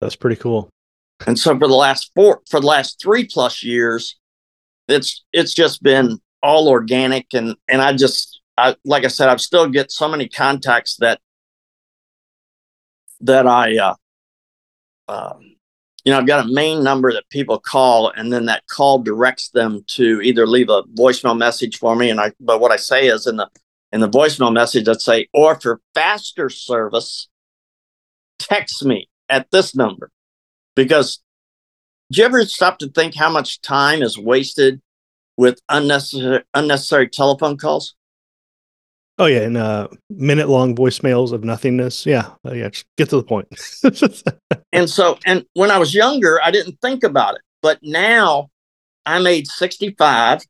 That's 0.00 0.16
pretty 0.16 0.36
cool. 0.36 0.68
And 1.26 1.38
so 1.38 1.58
for 1.58 1.66
the 1.66 1.74
last 1.74 2.12
four 2.14 2.42
for 2.48 2.60
the 2.60 2.66
last 2.66 3.00
3 3.00 3.26
plus 3.26 3.62
years 3.62 4.16
it's 4.88 5.24
it's 5.32 5.54
just 5.54 5.82
been 5.82 6.20
all 6.42 6.68
organic 6.68 7.26
and 7.32 7.56
and 7.68 7.80
I 7.80 7.94
just 7.94 8.40
I 8.58 8.76
like 8.84 9.04
I 9.04 9.08
said 9.08 9.28
I've 9.28 9.40
still 9.40 9.68
get 9.68 9.90
so 9.90 10.08
many 10.08 10.28
contacts 10.28 10.96
that 10.96 11.20
that 13.20 13.46
I, 13.46 13.76
uh, 13.78 13.94
uh, 15.08 15.34
you 16.06 16.12
know, 16.12 16.18
I've 16.18 16.26
got 16.26 16.46
a 16.46 16.52
main 16.52 16.84
number 16.84 17.12
that 17.12 17.28
people 17.30 17.58
call, 17.58 18.12
and 18.16 18.32
then 18.32 18.46
that 18.46 18.64
call 18.68 19.00
directs 19.00 19.48
them 19.50 19.82
to 19.88 20.20
either 20.22 20.46
leave 20.46 20.68
a 20.70 20.84
voicemail 20.84 21.36
message 21.36 21.78
for 21.78 21.96
me, 21.96 22.10
and 22.10 22.20
I. 22.20 22.30
But 22.38 22.60
what 22.60 22.70
I 22.70 22.76
say 22.76 23.08
is 23.08 23.26
in 23.26 23.36
the 23.36 23.50
in 23.90 24.00
the 24.00 24.08
voicemail 24.08 24.52
message, 24.52 24.88
I'd 24.88 25.00
say, 25.00 25.26
or 25.34 25.58
for 25.60 25.80
faster 25.94 26.48
service, 26.48 27.28
text 28.38 28.84
me 28.84 29.08
at 29.28 29.50
this 29.50 29.74
number, 29.74 30.12
because 30.76 31.20
do 32.12 32.20
you 32.20 32.24
ever 32.24 32.44
stop 32.44 32.78
to 32.78 32.88
think 32.88 33.16
how 33.16 33.28
much 33.28 33.60
time 33.60 34.00
is 34.00 34.16
wasted 34.16 34.80
with 35.36 35.60
unnecessary 35.68 36.44
unnecessary 36.54 37.08
telephone 37.08 37.56
calls? 37.56 37.96
Oh 39.18 39.26
yeah, 39.26 39.40
and 39.40 39.56
uh, 39.56 39.88
minute 40.10 40.48
long 40.48 40.76
voicemails 40.76 41.32
of 41.32 41.42
nothingness. 41.42 42.04
Yeah, 42.04 42.30
uh, 42.44 42.52
yeah, 42.52 42.68
just 42.68 42.84
get 42.98 43.08
to 43.10 43.16
the 43.16 43.22
point. 43.22 43.48
and 44.72 44.90
so, 44.90 45.18
and 45.24 45.44
when 45.54 45.70
I 45.70 45.78
was 45.78 45.94
younger, 45.94 46.40
I 46.42 46.50
didn't 46.50 46.78
think 46.82 47.02
about 47.02 47.36
it, 47.36 47.40
but 47.62 47.78
now 47.82 48.50
I'm 49.06 49.26
age 49.26 49.46
65, 49.46 50.42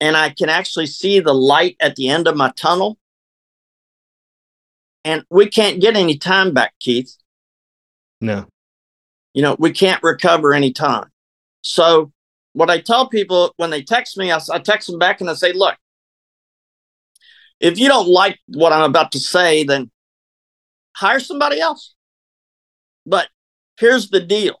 and 0.00 0.16
I 0.16 0.30
can 0.30 0.48
actually 0.48 0.86
see 0.86 1.20
the 1.20 1.34
light 1.34 1.76
at 1.78 1.96
the 1.96 2.08
end 2.08 2.26
of 2.26 2.36
my 2.36 2.50
tunnel. 2.56 2.96
And 5.04 5.22
we 5.30 5.46
can't 5.46 5.82
get 5.82 5.94
any 5.94 6.16
time 6.16 6.54
back, 6.54 6.72
Keith. 6.80 7.14
No. 8.22 8.46
You 9.34 9.42
know, 9.42 9.56
we 9.58 9.72
can't 9.72 10.02
recover 10.02 10.54
any 10.54 10.72
time. 10.72 11.10
So, 11.62 12.12
what 12.54 12.70
I 12.70 12.80
tell 12.80 13.08
people 13.08 13.52
when 13.58 13.68
they 13.68 13.82
text 13.82 14.16
me, 14.16 14.32
I, 14.32 14.40
I 14.50 14.58
text 14.58 14.88
them 14.88 14.98
back 14.98 15.20
and 15.20 15.28
I 15.28 15.34
say, 15.34 15.52
look, 15.52 15.76
if 17.60 17.78
you 17.78 17.88
don't 17.88 18.08
like 18.08 18.38
what 18.48 18.72
I'm 18.72 18.88
about 18.88 19.12
to 19.12 19.18
say, 19.18 19.64
then 19.64 19.90
hire 20.94 21.20
somebody 21.20 21.60
else. 21.60 21.94
But 23.06 23.28
here's 23.78 24.10
the 24.10 24.20
deal 24.20 24.60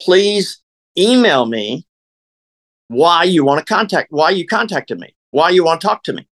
please 0.00 0.60
email 0.98 1.46
me 1.46 1.86
why 2.88 3.24
you 3.24 3.44
want 3.44 3.64
to 3.64 3.74
contact, 3.74 4.08
why 4.10 4.30
you 4.30 4.46
contacted 4.46 4.98
me, 4.98 5.14
why 5.30 5.50
you 5.50 5.64
want 5.64 5.80
to 5.80 5.86
talk 5.86 6.02
to 6.04 6.12
me. 6.12 6.26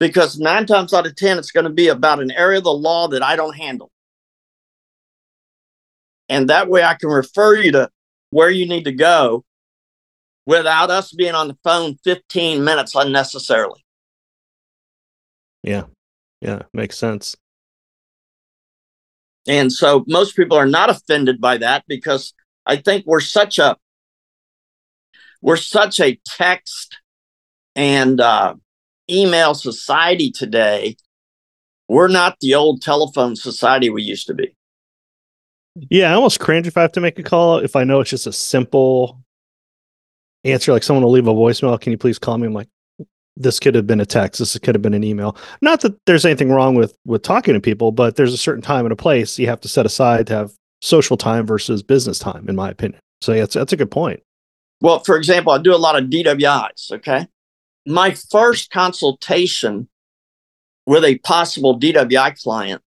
Because 0.00 0.38
nine 0.38 0.64
times 0.64 0.94
out 0.94 1.06
of 1.06 1.16
10, 1.16 1.38
it's 1.38 1.50
going 1.50 1.64
to 1.64 1.70
be 1.70 1.88
about 1.88 2.20
an 2.20 2.30
area 2.30 2.58
of 2.58 2.64
the 2.64 2.70
law 2.70 3.08
that 3.08 3.22
I 3.22 3.36
don't 3.36 3.56
handle. 3.56 3.90
And 6.28 6.48
that 6.48 6.68
way 6.68 6.82
I 6.82 6.94
can 6.94 7.10
refer 7.10 7.56
you 7.56 7.72
to 7.72 7.90
where 8.30 8.50
you 8.50 8.66
need 8.68 8.84
to 8.84 8.92
go 8.92 9.44
without 10.46 10.90
us 10.90 11.12
being 11.12 11.34
on 11.34 11.48
the 11.48 11.58
phone 11.64 11.96
15 12.04 12.62
minutes 12.62 12.94
unnecessarily. 12.94 13.84
Yeah. 15.62 15.84
Yeah. 16.40 16.62
Makes 16.72 16.98
sense. 16.98 17.36
And 19.46 19.72
so 19.72 20.04
most 20.06 20.36
people 20.36 20.58
are 20.58 20.66
not 20.66 20.90
offended 20.90 21.40
by 21.40 21.56
that 21.58 21.84
because 21.88 22.34
I 22.66 22.76
think 22.76 23.06
we're 23.06 23.20
such 23.20 23.58
a 23.58 23.76
we're 25.40 25.56
such 25.56 26.00
a 26.00 26.20
text 26.26 26.98
and 27.74 28.20
uh, 28.20 28.54
email 29.08 29.54
society 29.54 30.30
today. 30.30 30.96
We're 31.88 32.08
not 32.08 32.36
the 32.40 32.54
old 32.54 32.82
telephone 32.82 33.36
society 33.36 33.88
we 33.88 34.02
used 34.02 34.26
to 34.26 34.34
be. 34.34 34.54
Yeah, 35.90 36.10
I 36.10 36.14
almost 36.14 36.40
cringe 36.40 36.66
if 36.66 36.76
I 36.76 36.82
have 36.82 36.92
to 36.92 37.00
make 37.00 37.18
a 37.18 37.22
call. 37.22 37.58
If 37.58 37.76
I 37.76 37.84
know 37.84 38.00
it's 38.00 38.10
just 38.10 38.26
a 38.26 38.32
simple 38.32 39.22
answer, 40.44 40.72
like 40.72 40.82
someone 40.82 41.04
will 41.04 41.12
leave 41.12 41.28
a 41.28 41.32
voicemail, 41.32 41.80
can 41.80 41.92
you 41.92 41.98
please 41.98 42.18
call 42.18 42.36
me? 42.36 42.46
I'm 42.46 42.52
like, 42.52 42.68
this 43.38 43.60
could 43.60 43.74
have 43.74 43.86
been 43.86 44.00
a 44.00 44.06
text 44.06 44.40
this 44.40 44.58
could 44.58 44.74
have 44.74 44.82
been 44.82 44.94
an 44.94 45.04
email. 45.04 45.36
Not 45.62 45.80
that 45.82 45.96
there's 46.06 46.26
anything 46.26 46.50
wrong 46.50 46.74
with 46.74 46.96
with 47.06 47.22
talking 47.22 47.54
to 47.54 47.60
people 47.60 47.92
but 47.92 48.16
there's 48.16 48.34
a 48.34 48.38
certain 48.38 48.62
time 48.62 48.84
and 48.84 48.92
a 48.92 48.96
place 48.96 49.38
you 49.38 49.46
have 49.46 49.60
to 49.60 49.68
set 49.68 49.86
aside 49.86 50.26
to 50.26 50.34
have 50.34 50.52
social 50.82 51.16
time 51.16 51.46
versus 51.46 51.82
business 51.82 52.18
time 52.18 52.48
in 52.48 52.56
my 52.56 52.68
opinion. 52.68 53.00
So 53.20 53.32
yeah, 53.32 53.40
that's, 53.40 53.54
that's 53.54 53.72
a 53.72 53.76
good 53.76 53.90
point. 53.90 54.20
Well 54.80 55.00
for 55.00 55.16
example 55.16 55.52
i 55.52 55.58
do 55.58 55.74
a 55.74 55.76
lot 55.76 55.96
of 56.00 56.10
dwis 56.10 56.92
okay? 56.92 57.28
My 57.86 58.10
first 58.30 58.70
consultation 58.70 59.88
with 60.84 61.04
a 61.04 61.18
possible 61.18 61.78
dwi 61.78 62.42
client 62.42 62.82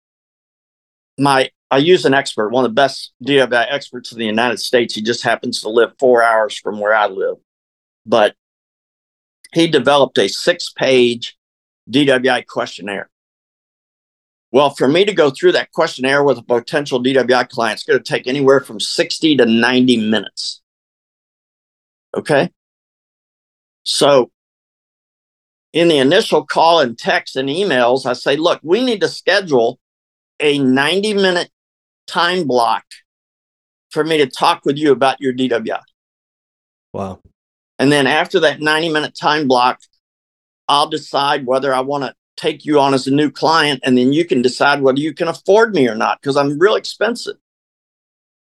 my 1.17 1.49
i 1.69 1.77
use 1.77 2.05
an 2.05 2.13
expert 2.13 2.49
one 2.49 2.65
of 2.65 2.71
the 2.71 2.75
best 2.75 3.13
dwi 3.23 3.67
experts 3.69 4.11
in 4.11 4.17
the 4.17 4.25
united 4.25 4.59
states. 4.59 4.95
He 4.95 5.01
just 5.01 5.23
happens 5.23 5.61
to 5.61 5.69
live 5.69 5.91
four 5.99 6.23
hours 6.23 6.57
from 6.57 6.79
where 6.79 6.93
i 6.93 7.07
live. 7.07 7.35
But 8.05 8.35
he 9.53 9.67
developed 9.67 10.17
a 10.17 10.27
six 10.27 10.71
page 10.71 11.37
DWI 11.89 12.45
questionnaire. 12.45 13.09
Well, 14.51 14.71
for 14.71 14.87
me 14.87 15.05
to 15.05 15.13
go 15.13 15.29
through 15.29 15.51
that 15.53 15.71
questionnaire 15.71 16.23
with 16.23 16.39
a 16.39 16.43
potential 16.43 17.03
DWI 17.03 17.49
client, 17.49 17.77
it's 17.77 17.83
going 17.83 17.99
to 17.99 18.03
take 18.03 18.27
anywhere 18.27 18.59
from 18.59 18.79
60 18.79 19.37
to 19.37 19.45
90 19.45 20.09
minutes. 20.09 20.61
Okay. 22.15 22.49
So, 23.83 24.31
in 25.71 25.87
the 25.87 25.99
initial 25.99 26.45
call 26.45 26.79
and 26.79 26.97
text 26.97 27.35
and 27.35 27.47
emails, 27.47 28.07
I 28.07 28.13
say, 28.13 28.37
look, 28.37 28.59
we 28.63 28.83
need 28.83 29.01
to 29.01 29.07
schedule 29.07 29.79
a 30.39 30.57
90 30.57 31.13
minute 31.13 31.51
time 32.07 32.47
block 32.47 32.85
for 33.91 34.03
me 34.03 34.17
to 34.17 34.25
talk 34.25 34.65
with 34.65 34.77
you 34.77 34.91
about 34.91 35.21
your 35.21 35.33
DWI. 35.33 35.81
Wow. 36.91 37.19
And 37.79 37.91
then 37.91 38.05
after 38.05 38.41
that 38.41 38.59
90 38.59 38.89
minute 38.89 39.15
time 39.15 39.47
block, 39.47 39.79
I'll 40.67 40.89
decide 40.89 41.45
whether 41.45 41.73
I 41.73 41.79
want 41.79 42.03
to 42.03 42.13
take 42.35 42.65
you 42.65 42.79
on 42.79 42.93
as 42.93 43.07
a 43.07 43.11
new 43.11 43.31
client. 43.31 43.79
And 43.83 43.97
then 43.97 44.13
you 44.13 44.25
can 44.25 44.41
decide 44.41 44.81
whether 44.81 44.99
you 44.99 45.13
can 45.13 45.29
afford 45.29 45.73
me 45.73 45.87
or 45.87 45.95
not, 45.95 46.21
because 46.21 46.37
I'm 46.37 46.59
real 46.59 46.75
expensive. 46.75 47.37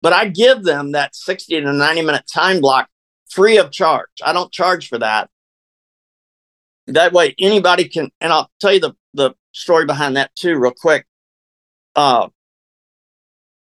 But 0.00 0.12
I 0.12 0.28
give 0.28 0.62
them 0.62 0.92
that 0.92 1.16
60 1.16 1.60
to 1.60 1.72
90 1.72 2.02
minute 2.02 2.24
time 2.32 2.60
block 2.60 2.88
free 3.28 3.58
of 3.58 3.72
charge. 3.72 4.08
I 4.24 4.32
don't 4.32 4.52
charge 4.52 4.88
for 4.88 4.98
that. 4.98 5.28
That 6.86 7.12
way, 7.12 7.34
anybody 7.40 7.88
can, 7.88 8.12
and 8.20 8.32
I'll 8.32 8.48
tell 8.60 8.72
you 8.72 8.80
the, 8.80 8.92
the 9.12 9.34
story 9.50 9.86
behind 9.86 10.16
that 10.16 10.34
too, 10.36 10.56
real 10.56 10.72
quick. 10.72 11.04
Uh, 11.96 12.28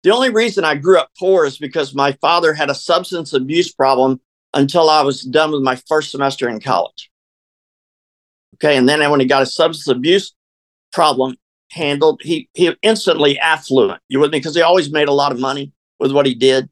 the 0.04 0.12
only 0.12 0.30
reason 0.30 0.64
I 0.64 0.76
grew 0.76 1.00
up 1.00 1.10
poor 1.18 1.46
is 1.46 1.58
because 1.58 1.96
my 1.96 2.12
father 2.22 2.54
had 2.54 2.70
a 2.70 2.76
substance 2.76 3.34
abuse 3.34 3.74
problem 3.74 4.22
until 4.58 4.90
I 4.90 5.04
was 5.04 5.22
done 5.22 5.52
with 5.52 5.62
my 5.62 5.76
first 5.88 6.12
semester 6.12 6.50
in 6.50 6.60
college. 6.60 7.12
Okay. 8.56 8.76
And 8.76 8.90
then 8.90 9.08
when 9.12 9.20
he 9.20 9.26
got 9.26 9.44
a 9.44 9.46
substance 9.46 9.88
abuse 9.88 10.34
problem 10.92 11.36
handled, 11.72 12.22
he, 12.24 12.50
he 12.54 12.76
instantly 12.82 13.38
affluent. 13.38 14.02
You 14.10 14.20
with 14.20 14.32
me? 14.32 14.40
Because 14.40 14.56
he 14.56 14.62
always 14.62 14.92
made 14.92 15.08
a 15.08 15.14
lot 15.14 15.32
of 15.32 15.40
money 15.40 15.72
with 16.00 16.12
what 16.12 16.26
he 16.26 16.34
did. 16.34 16.70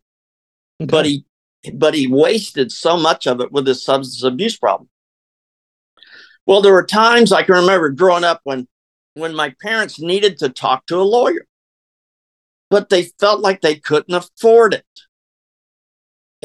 Okay. 0.82 0.92
But 0.92 1.06
he 1.06 1.26
but 1.74 1.96
he 1.96 2.08
wasted 2.08 2.72
so 2.72 2.96
much 2.98 3.26
of 3.26 3.42
it 3.42 3.52
with 3.52 3.66
his 3.66 3.84
substance 3.84 4.24
abuse 4.24 4.58
problem. 4.58 4.90
Well, 6.46 6.62
there 6.62 6.74
were 6.74 6.86
times 6.86 7.32
I 7.32 7.42
can 7.44 7.56
remember 7.56 7.90
growing 7.90 8.24
up 8.24 8.42
when 8.44 8.68
when 9.14 9.36
my 9.36 9.56
parents 9.62 10.00
needed 10.00 10.38
to 10.40 10.50
talk 10.50 10.86
to 10.88 10.98
a 10.98 11.04
lawyer, 11.04 11.48
but 12.70 12.90
they 12.90 13.04
felt 13.20 13.42
like 13.42 13.62
they 13.62 13.76
couldn't 13.76 14.14
afford 14.14 14.74
it. 14.74 14.86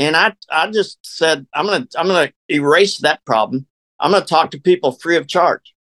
And 0.01 0.17
I, 0.17 0.33
I 0.51 0.71
just 0.71 0.99
said, 1.03 1.47
I'm 1.53 1.67
going 1.67 1.87
to, 1.87 2.01
I'm 2.01 2.07
going 2.07 2.29
to 2.29 2.55
erase 2.55 2.99
that 3.01 3.23
problem. 3.27 3.67
I'm 4.01 4.13
going 4.13 4.23
to 4.23 4.29
talk 4.29 4.51
to 4.53 4.61
people 4.61 4.93
free 4.93 5.19
of 5.19 5.29
charge. 5.29 5.75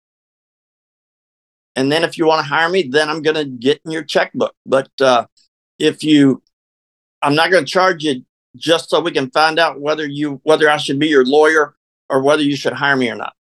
And 1.77 1.91
then 1.93 2.03
if 2.03 2.19
you 2.19 2.27
want 2.27 2.45
to 2.45 2.49
hire 2.49 2.69
me, 2.69 2.83
then 2.83 3.09
I'm 3.09 3.23
going 3.23 3.37
to 3.37 3.45
get 3.45 3.81
in 3.85 3.93
your 3.93 4.03
checkbook. 4.03 4.57
But 4.67 4.91
uh, 5.01 5.27
if 5.79 6.03
you, 6.03 6.43
I'm 7.23 7.37
not 7.37 7.53
going 7.53 7.65
to 7.65 7.71
charge 7.71 8.03
you 8.03 8.25
just 8.57 8.91
so 8.91 9.01
we 9.01 9.13
can 9.13 9.31
find 9.31 9.61
out 9.61 9.81
whether 9.81 10.05
you, 10.05 10.41
whether 10.43 10.69
I 10.69 10.79
should 10.79 10.99
be 10.99 11.07
your 11.07 11.25
lawyer 11.25 11.77
or 12.11 12.21
whether 12.21 12.43
you 12.43 12.57
should 12.57 12.73
hire 12.73 12.97
me 12.97 13.09
or 13.11 13.15
not. 13.15 13.35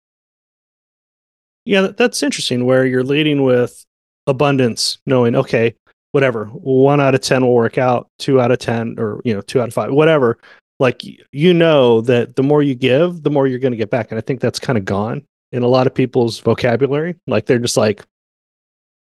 Yeah, 1.65 1.93
that's 1.97 2.25
interesting 2.25 2.65
where 2.65 2.85
you're 2.85 3.05
leading 3.05 3.45
with 3.45 3.87
abundance, 4.27 4.99
knowing, 5.07 5.37
okay, 5.37 5.77
whatever, 6.11 6.47
one 6.47 7.01
out 7.01 7.15
of 7.15 7.21
10 7.21 7.43
will 7.43 7.55
work 7.55 7.79
out, 7.79 8.11
two 8.19 8.41
out 8.41 8.51
of 8.51 8.59
10, 8.59 8.97
or, 8.99 9.21
you 9.25 9.33
know, 9.33 9.41
two 9.41 9.61
out 9.61 9.69
of 9.69 9.75
five, 9.75 9.93
whatever 9.93 10.37
like 10.81 11.03
you 11.33 11.55
know 11.55 12.01
that 12.03 12.37
the 12.37 12.43
more 12.43 12.63
you 12.63 12.75
give, 12.75 13.23
the 13.23 13.31
more 13.31 13.47
you're 13.47 13.59
going 13.59 13.73
to 13.73 13.79
get 13.79 13.91
back. 13.91 14.11
And 14.11 14.19
I 14.19 14.21
think 14.21 14.41
that's 14.41 14.59
kind 14.59 14.79
of 14.79 14.85
gone 14.85 15.25
in 15.53 15.63
a 15.63 15.69
lot 15.69 15.87
of 15.87 15.95
people's 15.95 16.41
vocabulary. 16.41 17.15
Like 17.27 17.47
they're 17.47 17.59
just 17.59 17.77
like, 17.77 18.05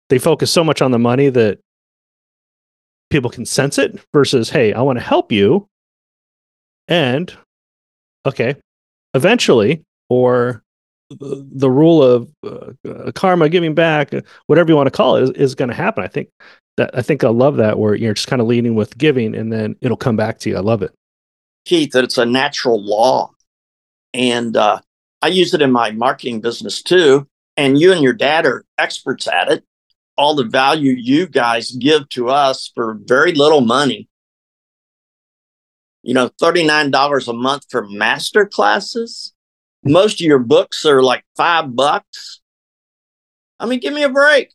they 0.10 0.20
focus 0.20 0.52
so 0.52 0.64
much 0.64 0.82
on 0.82 0.92
the 0.92 1.00
money 1.00 1.30
that 1.30 1.60
people 3.10 3.30
can 3.30 3.46
sense 3.46 3.78
it 3.78 4.00
versus, 4.14 4.50
hey, 4.50 4.74
I 4.74 4.82
want 4.82 5.00
to 5.00 5.04
help 5.04 5.32
you. 5.32 5.68
And 6.88 7.36
okay, 8.26 8.56
eventually, 9.14 9.84
or 10.10 10.64
the, 11.10 11.70
rule 11.70 12.04
of 12.04 12.30
uh, 12.46 13.12
karma, 13.14 13.50
giving 13.50 13.74
back, 13.74 14.14
uh, 14.14 14.22
whatever 14.48 14.70
you 14.70 14.76
want 14.76 14.88
to 14.88 14.92
call 14.92 15.16
it, 15.18 15.24
is, 15.24 15.30
is 15.32 15.56
going 15.56 15.70
to 15.70 15.76
happen. 15.76 16.04
I 16.04 16.08
think 16.08 16.30
that 16.78 16.90
I 16.98 17.02
think 17.02 17.24
I 17.24 17.30
love 17.30 17.58
that 17.58 17.80
where 17.80 17.96
you're 17.96 18.14
just 18.14 18.28
kind 18.28 18.42
of 18.42 18.48
leading 18.48 18.76
with 18.76 18.98
giving, 18.98 19.36
and 19.36 19.52
then 19.52 19.76
it'll 19.82 19.98
come 19.98 20.16
back 20.16 20.40
to 20.40 20.50
you. 20.50 20.58
I 20.58 20.62
love 20.62 20.82
it, 20.82 20.94
Keith. 21.66 21.92
That 21.92 22.04
it's 22.04 22.18
a 22.18 22.26
natural 22.26 22.84
law, 22.84 23.32
and 24.14 24.56
uh, 24.56 24.80
I 25.22 25.28
use 25.28 25.54
it 25.54 25.62
in 25.62 25.72
my 25.72 25.92
marketing 25.92 26.42
business 26.42 26.82
too. 26.82 27.28
And 27.56 27.80
you 27.80 27.94
and 27.94 28.02
your 28.02 28.14
dad 28.14 28.46
are 28.46 28.66
experts 28.78 29.28
at 29.28 29.52
it. 29.52 29.64
All 30.18 30.36
the 30.36 30.44
value 30.44 30.92
you 30.98 31.28
guys 31.28 31.72
give 31.72 32.10
to 32.10 32.30
us 32.30 32.72
for 32.74 33.00
very 33.06 33.34
little 33.34 33.62
money. 33.62 34.10
You 36.02 36.14
know, 36.14 36.30
$39 36.42 37.28
a 37.28 37.34
month 37.34 37.66
for 37.70 37.88
master 37.88 38.46
classes. 38.46 39.34
Most 39.86 40.16
of 40.16 40.26
your 40.26 40.40
books 40.40 40.86
are 40.86 41.02
like 41.02 41.24
five 41.38 41.76
bucks. 41.76 42.42
I 43.60 43.66
mean, 43.66 43.80
give 43.80 43.94
me 43.94 44.04
a 44.04 44.10
break. 44.10 44.52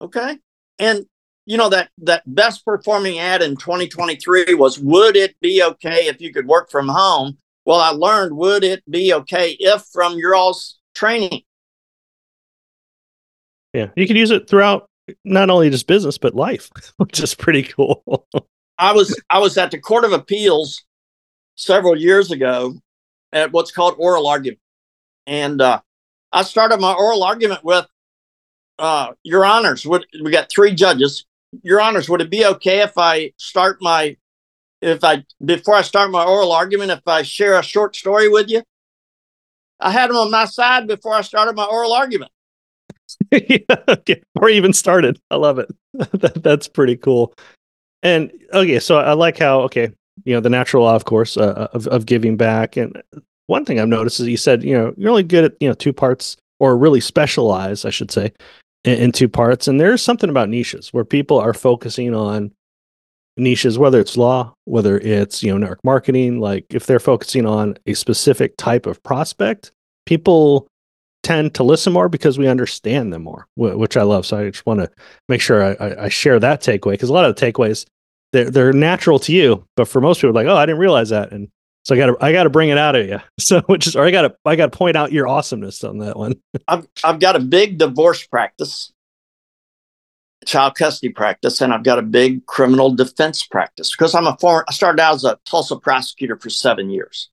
Okay. 0.00 0.38
And 0.78 1.06
you 1.46 1.56
know 1.56 1.68
that 1.68 1.88
that 1.98 2.22
best 2.26 2.64
performing 2.64 3.18
ad 3.18 3.40
in 3.40 3.56
2023 3.56 4.54
was 4.54 4.78
would 4.78 5.16
it 5.16 5.40
be 5.40 5.62
okay 5.62 6.08
if 6.08 6.20
you 6.20 6.32
could 6.32 6.46
work 6.46 6.70
from 6.70 6.88
home? 6.88 7.38
Well 7.64 7.80
i 7.80 7.90
learned 7.90 8.36
would 8.36 8.64
it 8.64 8.82
be 8.90 9.14
okay 9.14 9.56
if 9.58 9.84
from 9.92 10.18
your 10.18 10.34
all's 10.34 10.78
training? 10.94 11.42
Yeah 13.72 13.88
you 13.96 14.06
can 14.06 14.16
use 14.16 14.32
it 14.32 14.48
throughout 14.50 14.90
not 15.24 15.48
only 15.48 15.70
just 15.70 15.86
business 15.86 16.18
but 16.18 16.34
life 16.34 16.70
which 16.96 17.20
is 17.20 17.34
pretty 17.34 17.62
cool. 17.62 18.26
I 18.78 18.92
was 18.92 19.18
i 19.30 19.38
was 19.38 19.56
at 19.56 19.70
the 19.70 19.78
court 19.78 20.04
of 20.04 20.12
appeals 20.12 20.84
several 21.54 21.96
years 21.96 22.32
ago 22.32 22.74
at 23.32 23.52
what's 23.52 23.70
called 23.70 23.94
oral 23.98 24.26
argument. 24.26 24.60
And 25.28 25.62
uh, 25.62 25.80
i 26.32 26.42
started 26.42 26.80
my 26.80 26.92
oral 26.92 27.22
argument 27.22 27.62
with 27.62 27.86
uh, 28.78 29.12
your 29.22 29.46
honors 29.46 29.86
we 29.86 30.30
got 30.30 30.50
three 30.50 30.74
judges 30.74 31.24
your 31.62 31.80
honors, 31.80 32.08
would 32.08 32.20
it 32.20 32.30
be 32.30 32.44
okay 32.44 32.80
if 32.80 32.92
I 32.96 33.32
start 33.36 33.78
my 33.80 34.16
if 34.82 35.02
I 35.02 35.24
before 35.44 35.74
I 35.74 35.82
start 35.82 36.10
my 36.10 36.24
oral 36.24 36.52
argument, 36.52 36.90
if 36.90 37.06
I 37.06 37.22
share 37.22 37.58
a 37.58 37.62
short 37.62 37.96
story 37.96 38.28
with 38.28 38.48
you? 38.48 38.62
I 39.80 39.90
had 39.90 40.08
them 40.08 40.16
on 40.16 40.30
my 40.30 40.46
side 40.46 40.86
before 40.86 41.14
I 41.14 41.20
started 41.20 41.54
my 41.54 41.64
oral 41.64 41.92
argument. 41.92 42.30
yeah. 43.30 43.58
Or 44.40 44.48
even 44.48 44.72
started. 44.72 45.20
I 45.30 45.36
love 45.36 45.58
it. 45.58 45.68
that, 45.92 46.42
that's 46.42 46.68
pretty 46.68 46.96
cool. 46.96 47.34
And 48.02 48.30
okay, 48.52 48.78
so 48.78 48.98
I 48.98 49.14
like 49.14 49.38
how 49.38 49.60
okay, 49.62 49.90
you 50.24 50.34
know, 50.34 50.40
the 50.40 50.50
natural 50.50 50.84
law, 50.84 50.94
of 50.94 51.04
course, 51.04 51.36
uh, 51.36 51.68
of 51.72 51.86
of 51.88 52.06
giving 52.06 52.36
back. 52.36 52.76
And 52.76 53.02
one 53.46 53.64
thing 53.64 53.80
I've 53.80 53.88
noticed 53.88 54.20
is 54.20 54.28
you 54.28 54.36
said, 54.36 54.62
you 54.62 54.74
know, 54.74 54.94
you're 54.96 55.10
only 55.10 55.22
good 55.22 55.44
at 55.44 55.54
you 55.60 55.68
know 55.68 55.74
two 55.74 55.92
parts, 55.92 56.36
or 56.60 56.76
really 56.76 57.00
specialize, 57.00 57.84
I 57.84 57.90
should 57.90 58.10
say, 58.10 58.32
in, 58.86 59.12
two 59.12 59.28
parts. 59.28 59.68
And 59.68 59.80
there's 59.80 60.02
something 60.02 60.30
about 60.30 60.48
niches 60.48 60.92
where 60.92 61.04
people 61.04 61.38
are 61.38 61.52
focusing 61.52 62.14
on 62.14 62.52
niches, 63.36 63.78
whether 63.78 64.00
it's 64.00 64.16
law, 64.16 64.54
whether 64.64 64.98
it's 64.98 65.42
you 65.42 65.50
know 65.50 65.58
network 65.58 65.84
marketing. 65.84 66.40
Like 66.40 66.66
if 66.70 66.86
they're 66.86 67.00
focusing 67.00 67.46
on 67.46 67.76
a 67.86 67.94
specific 67.94 68.56
type 68.56 68.86
of 68.86 69.02
prospect, 69.02 69.72
people 70.06 70.68
tend 71.22 71.54
to 71.54 71.64
listen 71.64 71.92
more 71.92 72.08
because 72.08 72.38
we 72.38 72.46
understand 72.46 73.12
them 73.12 73.22
more, 73.22 73.46
which 73.56 73.96
I 73.96 74.02
love. 74.02 74.24
So 74.24 74.38
I 74.38 74.50
just 74.50 74.64
want 74.64 74.80
to 74.80 74.90
make 75.28 75.40
sure 75.40 75.76
I, 75.82 76.04
I 76.04 76.08
share 76.08 76.38
that 76.38 76.62
takeaway 76.62 76.92
because 76.92 77.08
a 77.08 77.12
lot 77.12 77.24
of 77.24 77.34
the 77.34 77.52
takeaways 77.52 77.84
they're 78.32 78.50
they're 78.50 78.72
natural 78.72 79.18
to 79.20 79.32
you, 79.32 79.64
but 79.76 79.88
for 79.88 80.00
most 80.00 80.20
people, 80.20 80.34
like 80.34 80.46
oh, 80.46 80.56
I 80.56 80.66
didn't 80.66 80.80
realize 80.80 81.10
that, 81.10 81.32
and 81.32 81.48
so 81.86 81.94
I 81.94 81.98
got 81.98 82.06
to 82.06 82.16
I 82.20 82.32
got 82.32 82.42
to 82.42 82.50
bring 82.50 82.70
it 82.70 82.78
out 82.78 82.96
of 82.96 83.06
you. 83.06 83.20
So 83.38 83.60
which 83.66 83.86
is 83.86 83.94
or 83.94 84.04
I 84.04 84.10
got 84.10 84.22
to 84.22 84.34
I 84.44 84.56
got 84.56 84.72
to 84.72 84.76
point 84.76 84.96
out 84.96 85.12
your 85.12 85.28
awesomeness 85.28 85.84
on 85.84 85.98
that 85.98 86.16
one. 86.16 86.34
I've 86.68 86.88
I've 87.04 87.20
got 87.20 87.36
a 87.36 87.38
big 87.38 87.78
divorce 87.78 88.26
practice, 88.26 88.92
child 90.46 90.74
custody 90.74 91.12
practice, 91.12 91.60
and 91.60 91.72
I've 91.72 91.84
got 91.84 92.00
a 92.00 92.02
big 92.02 92.44
criminal 92.46 92.92
defense 92.92 93.46
practice 93.46 93.92
because 93.92 94.16
I'm 94.16 94.26
a 94.26 94.36
former. 94.40 94.64
I 94.68 94.72
started 94.72 95.00
out 95.00 95.14
as 95.14 95.24
a 95.24 95.38
Tulsa 95.46 95.76
prosecutor 95.76 96.36
for 96.36 96.50
seven 96.50 96.90
years, 96.90 97.30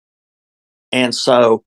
and 0.92 1.16
so 1.16 1.64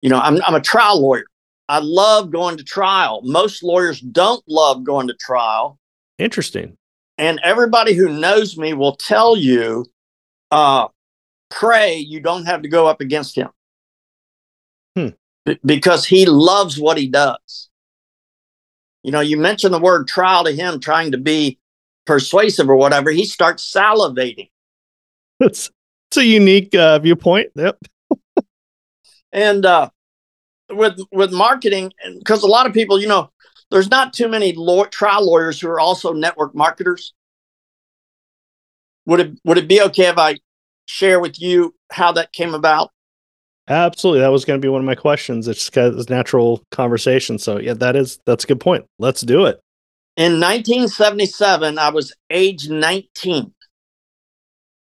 you 0.00 0.08
know 0.08 0.18
I'm 0.18 0.40
I'm 0.46 0.54
a 0.54 0.60
trial 0.60 1.02
lawyer. 1.02 1.26
I 1.68 1.80
love 1.80 2.30
going 2.30 2.56
to 2.56 2.64
trial. 2.64 3.20
Most 3.24 3.62
lawyers 3.62 4.00
don't 4.00 4.42
love 4.48 4.84
going 4.84 5.06
to 5.08 5.14
trial. 5.14 5.78
Interesting. 6.18 6.78
And 7.18 7.40
everybody 7.44 7.92
who 7.92 8.08
knows 8.08 8.56
me 8.56 8.72
will 8.72 8.96
tell 8.96 9.36
you, 9.36 9.84
uh, 10.50 10.88
pray 11.52 11.96
you 11.96 12.20
don't 12.20 12.46
have 12.46 12.62
to 12.62 12.68
go 12.68 12.86
up 12.86 13.00
against 13.00 13.36
him 13.36 13.50
hmm. 14.96 15.08
B- 15.44 15.58
because 15.64 16.06
he 16.06 16.26
loves 16.26 16.78
what 16.78 16.98
he 16.98 17.08
does. 17.08 17.68
You 19.02 19.10
know, 19.10 19.20
you 19.20 19.36
mention 19.36 19.72
the 19.72 19.80
word 19.80 20.06
trial 20.06 20.44
to 20.44 20.52
him, 20.52 20.78
trying 20.78 21.12
to 21.12 21.18
be 21.18 21.58
persuasive 22.06 22.68
or 22.68 22.76
whatever, 22.76 23.10
he 23.10 23.24
starts 23.24 23.70
salivating. 23.70 24.48
It's, 25.40 25.72
it's 26.08 26.18
a 26.18 26.24
unique 26.24 26.72
uh, 26.72 27.00
viewpoint. 27.00 27.48
Yep. 27.56 27.76
and 29.32 29.66
uh, 29.66 29.90
with 30.70 31.00
with 31.10 31.32
marketing, 31.32 31.92
and 32.04 32.20
because 32.20 32.44
a 32.44 32.46
lot 32.46 32.68
of 32.68 32.72
people, 32.72 33.00
you 33.00 33.08
know, 33.08 33.32
there's 33.72 33.90
not 33.90 34.12
too 34.12 34.28
many 34.28 34.52
law- 34.52 34.84
trial 34.84 35.26
lawyers 35.26 35.60
who 35.60 35.66
are 35.66 35.80
also 35.80 36.12
network 36.12 36.54
marketers. 36.54 37.12
Would 39.06 39.18
it 39.18 39.40
would 39.42 39.58
it 39.58 39.66
be 39.66 39.82
okay 39.82 40.06
if 40.06 40.16
I 40.16 40.38
share 40.86 41.20
with 41.20 41.40
you 41.40 41.74
how 41.90 42.12
that 42.12 42.32
came 42.32 42.54
about? 42.54 42.90
Absolutely. 43.68 44.20
That 44.20 44.32
was 44.32 44.44
going 44.44 44.60
to 44.60 44.64
be 44.64 44.68
one 44.68 44.80
of 44.80 44.86
my 44.86 44.94
questions. 44.94 45.46
It's 45.46 45.70
kind 45.70 45.98
of 45.98 46.10
natural 46.10 46.62
conversation. 46.70 47.38
So 47.38 47.58
yeah, 47.58 47.74
that 47.74 47.96
is 47.96 48.18
that's 48.26 48.44
a 48.44 48.46
good 48.46 48.60
point. 48.60 48.84
Let's 48.98 49.20
do 49.20 49.46
it. 49.46 49.60
In 50.16 50.40
1977, 50.40 51.78
I 51.78 51.88
was 51.88 52.14
age 52.30 52.68
19. 52.68 53.52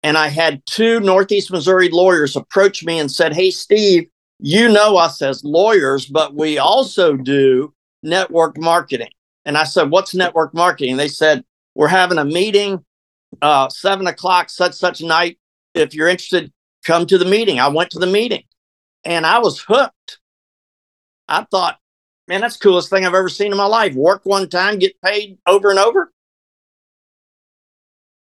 And 0.02 0.16
I 0.16 0.28
had 0.28 0.62
two 0.66 1.00
Northeast 1.00 1.50
Missouri 1.50 1.88
lawyers 1.88 2.36
approach 2.36 2.84
me 2.84 3.00
and 3.00 3.10
said, 3.10 3.34
Hey, 3.34 3.50
Steve, 3.50 4.08
you 4.38 4.68
know 4.68 4.96
us 4.96 5.20
as 5.20 5.42
lawyers, 5.42 6.06
but 6.06 6.34
we 6.34 6.58
also 6.58 7.16
do 7.16 7.74
network 8.04 8.56
marketing. 8.56 9.10
And 9.44 9.58
I 9.58 9.64
said, 9.64 9.90
What's 9.90 10.14
network 10.14 10.54
marketing? 10.54 10.96
They 10.96 11.08
said, 11.08 11.44
We're 11.74 11.88
having 11.88 12.18
a 12.18 12.24
meeting, 12.24 12.84
uh, 13.42 13.68
seven 13.70 14.06
o'clock, 14.06 14.48
such 14.50 14.74
such 14.74 15.00
night 15.00 15.38
if 15.76 15.94
you're 15.94 16.08
interested, 16.08 16.52
come 16.84 17.06
to 17.06 17.18
the 17.18 17.24
meeting. 17.24 17.60
I 17.60 17.68
went 17.68 17.90
to 17.90 17.98
the 17.98 18.06
meeting 18.06 18.44
and 19.04 19.26
I 19.26 19.38
was 19.38 19.60
hooked. 19.60 20.18
I 21.28 21.44
thought, 21.50 21.78
man, 22.28 22.40
that's 22.40 22.56
the 22.56 22.62
coolest 22.62 22.90
thing 22.90 23.04
I've 23.04 23.14
ever 23.14 23.28
seen 23.28 23.52
in 23.52 23.58
my 23.58 23.66
life. 23.66 23.94
Work 23.94 24.22
one 24.24 24.48
time, 24.48 24.78
get 24.78 25.00
paid 25.02 25.38
over 25.46 25.70
and 25.70 25.78
over. 25.78 26.12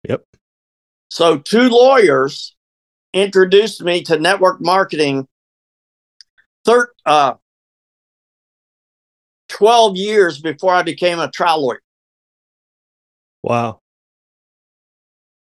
Yep. 0.07 0.23
So, 1.09 1.37
two 1.37 1.69
lawyers 1.69 2.55
introduced 3.13 3.81
me 3.83 4.01
to 4.03 4.19
network 4.19 4.61
marketing 4.61 5.27
thir- 6.65 6.91
uh, 7.05 7.35
12 9.49 9.95
years 9.97 10.41
before 10.41 10.73
I 10.73 10.81
became 10.81 11.19
a 11.19 11.29
trial 11.29 11.65
lawyer. 11.65 11.81
Wow. 13.43 13.82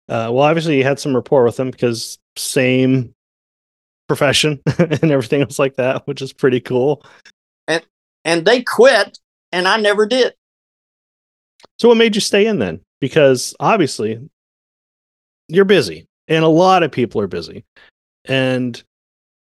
Uh, 0.09 0.31
well, 0.33 0.43
obviously, 0.43 0.79
you 0.79 0.85
had 0.85 1.01
some 1.01 1.15
rapport 1.15 1.45
with 1.45 1.57
them 1.57 1.71
because 1.71 2.19
same 2.37 3.15
profession 4.09 4.61
and 4.79 5.11
everything 5.11 5.43
else 5.43 5.59
like 5.59 5.77
that, 5.77 6.07
which 6.07 6.23
is 6.23 6.33
pretty 6.33 6.61
cool. 6.61 7.05
And 7.67 7.85
and 8.25 8.45
they 8.45 8.63
quit, 8.63 9.19
and 9.53 9.67
I 9.67 9.79
never 9.79 10.07
did. 10.07 10.35
So, 11.79 11.89
what 11.89 11.97
made 11.97 12.15
you 12.15 12.21
stay 12.21 12.47
in 12.47 12.59
then? 12.59 12.81
Because 13.01 13.55
obviously, 13.61 14.21
you're 15.49 15.65
busy, 15.65 16.07
and 16.29 16.45
a 16.45 16.49
lot 16.49 16.83
of 16.83 16.93
people 16.93 17.21
are 17.21 17.27
busy, 17.27 17.65
and 18.25 18.81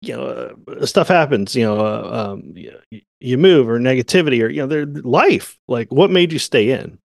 you 0.02 0.16
know 0.16 0.56
uh, 0.68 0.86
stuff 0.86 1.10
happens. 1.10 1.56
You 1.56 1.66
know, 1.66 1.80
uh, 1.80 2.32
um, 2.34 2.54
you, 2.56 3.02
you 3.20 3.38
move 3.38 3.68
or 3.68 3.80
negativity 3.80 4.42
or 4.44 4.50
you 4.50 4.62
know, 4.62 4.68
their 4.68 4.86
life. 4.86 5.58
Like, 5.68 5.92
what 5.92 6.12
made 6.12 6.32
you 6.32 6.40
stay 6.40 6.72
in? 6.72 6.98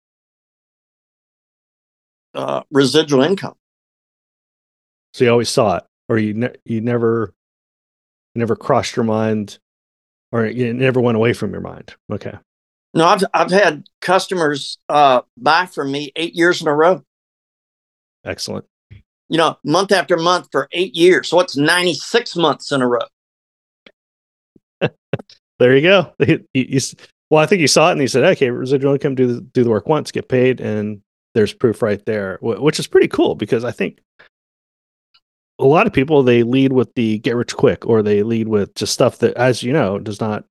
Uh, 2.33 2.63
residual 2.71 3.23
income. 3.23 3.55
So 5.13 5.25
you 5.25 5.31
always 5.31 5.49
saw 5.49 5.77
it, 5.77 5.83
or 6.09 6.17
you 6.17 6.33
ne- 6.33 6.55
you 6.65 6.81
never 6.81 7.33
never 8.35 8.55
crossed 8.55 8.95
your 8.95 9.05
mind, 9.05 9.59
or 10.31 10.45
you 10.45 10.73
never 10.73 11.01
went 11.01 11.17
away 11.17 11.33
from 11.33 11.51
your 11.51 11.61
mind. 11.61 11.95
Okay. 12.11 12.33
No, 12.93 13.05
I've 13.05 13.23
I've 13.33 13.51
had 13.51 13.85
customers 14.01 14.77
uh, 14.89 15.21
buy 15.37 15.65
from 15.65 15.91
me 15.91 16.11
eight 16.15 16.33
years 16.33 16.61
in 16.61 16.67
a 16.67 16.75
row. 16.75 17.03
Excellent. 18.25 18.65
You 19.29 19.37
know, 19.37 19.57
month 19.63 19.91
after 19.91 20.17
month 20.17 20.49
for 20.51 20.67
eight 20.71 20.95
years. 20.95 21.29
So 21.29 21.39
it's 21.39 21.55
ninety 21.55 21.93
six 21.93 22.35
months 22.35 22.71
in 22.71 22.81
a 22.81 22.87
row. 22.87 23.07
there 25.59 25.75
you 25.75 25.81
go. 25.81 26.13
You, 26.27 26.45
you, 26.53 26.79
Well, 27.29 27.41
I 27.41 27.45
think 27.45 27.61
you 27.61 27.67
saw 27.67 27.89
it 27.89 27.93
and 27.93 28.01
you 28.01 28.07
said, 28.07 28.23
okay, 28.23 28.49
residual 28.49 28.93
income, 28.93 29.15
do 29.15 29.35
the, 29.35 29.41
do 29.41 29.63
the 29.63 29.69
work 29.69 29.87
once, 29.87 30.11
get 30.11 30.27
paid, 30.27 30.59
and 30.59 31.01
there's 31.33 31.53
proof 31.53 31.81
right 31.81 32.03
there, 32.05 32.37
which 32.41 32.79
is 32.79 32.87
pretty 32.87 33.07
cool 33.07 33.35
because 33.35 33.63
I 33.63 33.71
think 33.71 33.99
a 35.59 35.65
lot 35.65 35.87
of 35.87 35.93
people 35.93 36.23
they 36.23 36.43
lead 36.43 36.73
with 36.73 36.93
the 36.95 37.19
get 37.19 37.35
rich 37.35 37.55
quick 37.55 37.85
or 37.85 38.01
they 38.01 38.23
lead 38.23 38.47
with 38.47 38.73
just 38.75 38.93
stuff 38.93 39.19
that, 39.19 39.35
as 39.35 39.63
you 39.63 39.71
know, 39.71 39.99
does 39.99 40.19
not 40.19 40.45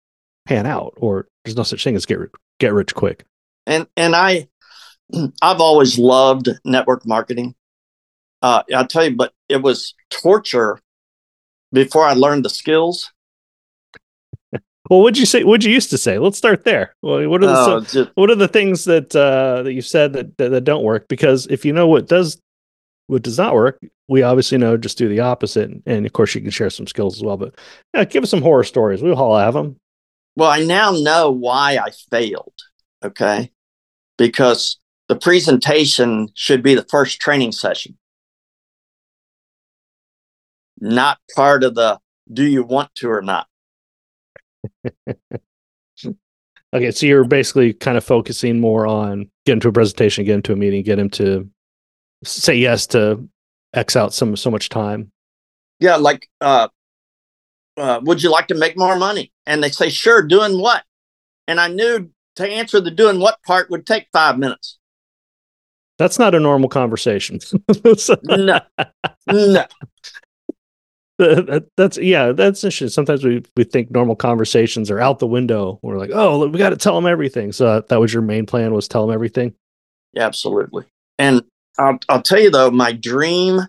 pan 0.46 0.66
out 0.66 0.94
or 0.96 1.26
there's 1.44 1.56
no 1.56 1.62
such 1.62 1.82
thing 1.84 1.96
as 1.96 2.06
get 2.06 2.18
rich, 2.18 2.32
get 2.58 2.72
rich 2.72 2.94
quick. 2.94 3.24
And 3.66 3.86
and 3.96 4.14
I, 4.14 4.48
I've 5.42 5.60
always 5.60 5.98
loved 5.98 6.48
network 6.64 7.06
marketing. 7.06 7.54
Uh, 8.42 8.62
I'll 8.74 8.86
tell 8.86 9.04
you, 9.04 9.16
but 9.16 9.32
it 9.48 9.60
was 9.60 9.94
torture 10.08 10.78
before 11.72 12.06
I 12.06 12.14
learned 12.14 12.44
the 12.44 12.50
skills. 12.50 13.10
Well, 14.90 15.02
what'd 15.02 15.18
you 15.18 15.24
say? 15.24 15.44
What'd 15.44 15.62
you 15.62 15.72
used 15.72 15.90
to 15.90 15.98
say? 15.98 16.18
Let's 16.18 16.36
start 16.36 16.64
there. 16.64 16.96
Well, 17.00 17.28
what 17.28 17.44
are 17.44 17.46
the 17.46 17.54
oh, 17.54 17.80
just, 17.80 18.10
what 18.16 18.28
are 18.28 18.34
the 18.34 18.48
things 18.48 18.84
that 18.86 19.14
uh, 19.14 19.62
that 19.62 19.72
you 19.72 19.82
said 19.82 20.14
that, 20.14 20.36
that, 20.38 20.48
that 20.48 20.64
don't 20.64 20.82
work? 20.82 21.06
Because 21.06 21.46
if 21.46 21.64
you 21.64 21.72
know 21.72 21.86
what 21.86 22.08
does 22.08 22.40
what 23.06 23.22
does 23.22 23.38
not 23.38 23.54
work, 23.54 23.80
we 24.08 24.24
obviously 24.24 24.58
know 24.58 24.76
just 24.76 24.98
do 24.98 25.08
the 25.08 25.20
opposite. 25.20 25.70
And, 25.70 25.82
and 25.86 26.06
of 26.06 26.12
course, 26.12 26.34
you 26.34 26.40
can 26.40 26.50
share 26.50 26.70
some 26.70 26.88
skills 26.88 27.16
as 27.16 27.22
well. 27.22 27.36
But 27.36 27.54
yeah, 27.94 28.04
give 28.04 28.24
us 28.24 28.30
some 28.30 28.42
horror 28.42 28.64
stories. 28.64 29.00
We'll 29.00 29.14
all 29.14 29.38
have 29.38 29.54
them. 29.54 29.76
Well, 30.34 30.50
I 30.50 30.64
now 30.64 30.90
know 30.90 31.30
why 31.30 31.78
I 31.78 31.90
failed. 32.10 32.54
Okay, 33.04 33.52
because 34.18 34.76
the 35.06 35.14
presentation 35.14 36.30
should 36.34 36.64
be 36.64 36.74
the 36.74 36.86
first 36.90 37.20
training 37.20 37.52
session, 37.52 37.96
not 40.80 41.18
part 41.36 41.62
of 41.62 41.76
the 41.76 42.00
do 42.32 42.44
you 42.44 42.64
want 42.64 42.92
to 42.96 43.08
or 43.08 43.22
not. 43.22 43.46
okay, 46.72 46.90
so 46.90 47.06
you're 47.06 47.24
basically 47.24 47.72
kind 47.72 47.96
of 47.98 48.04
focusing 48.04 48.60
more 48.60 48.86
on 48.86 49.30
getting 49.46 49.60
to 49.60 49.68
a 49.68 49.72
presentation, 49.72 50.24
get 50.24 50.34
into 50.34 50.52
a 50.52 50.56
meeting, 50.56 50.82
get 50.82 50.98
him 50.98 51.10
to 51.10 51.48
say 52.24 52.54
yes 52.54 52.86
to 52.88 53.28
X 53.74 53.96
out 53.96 54.12
some 54.12 54.36
so 54.36 54.50
much 54.50 54.68
time. 54.68 55.12
Yeah, 55.78 55.96
like 55.96 56.28
uh, 56.40 56.68
uh, 57.76 58.00
would 58.02 58.22
you 58.22 58.30
like 58.30 58.48
to 58.48 58.54
make 58.54 58.76
more 58.76 58.96
money? 58.96 59.32
And 59.46 59.62
they 59.62 59.70
say, 59.70 59.88
sure, 59.88 60.22
doing 60.22 60.60
what? 60.60 60.84
And 61.48 61.58
I 61.58 61.68
knew 61.68 62.10
to 62.36 62.46
answer 62.46 62.80
the 62.80 62.90
doing 62.90 63.18
what 63.18 63.42
part 63.42 63.70
would 63.70 63.86
take 63.86 64.08
five 64.12 64.38
minutes. 64.38 64.78
That's 65.98 66.18
not 66.18 66.34
a 66.34 66.40
normal 66.40 66.68
conversation. 66.68 67.40
no, 68.24 68.60
no. 69.26 69.66
That, 71.20 71.66
that's 71.76 71.98
yeah, 71.98 72.32
that's 72.32 72.64
interesting. 72.64 72.88
Sometimes 72.88 73.24
we 73.24 73.42
we 73.56 73.64
think 73.64 73.90
normal 73.90 74.16
conversations 74.16 74.90
are 74.90 75.00
out 75.00 75.18
the 75.18 75.26
window. 75.26 75.78
We're 75.82 75.98
like, 75.98 76.10
oh, 76.12 76.48
we 76.48 76.58
got 76.58 76.70
to 76.70 76.76
tell 76.76 76.94
them 76.94 77.06
everything. 77.06 77.52
So 77.52 77.66
that, 77.66 77.88
that 77.88 78.00
was 78.00 78.12
your 78.12 78.22
main 78.22 78.46
plan 78.46 78.72
was 78.72 78.88
tell 78.88 79.06
them 79.06 79.14
everything. 79.14 79.54
Yeah, 80.14 80.26
absolutely. 80.26 80.86
And 81.18 81.42
I'll 81.78 81.98
I'll 82.08 82.22
tell 82.22 82.40
you 82.40 82.50
though, 82.50 82.70
my 82.70 82.92
dream, 82.92 83.60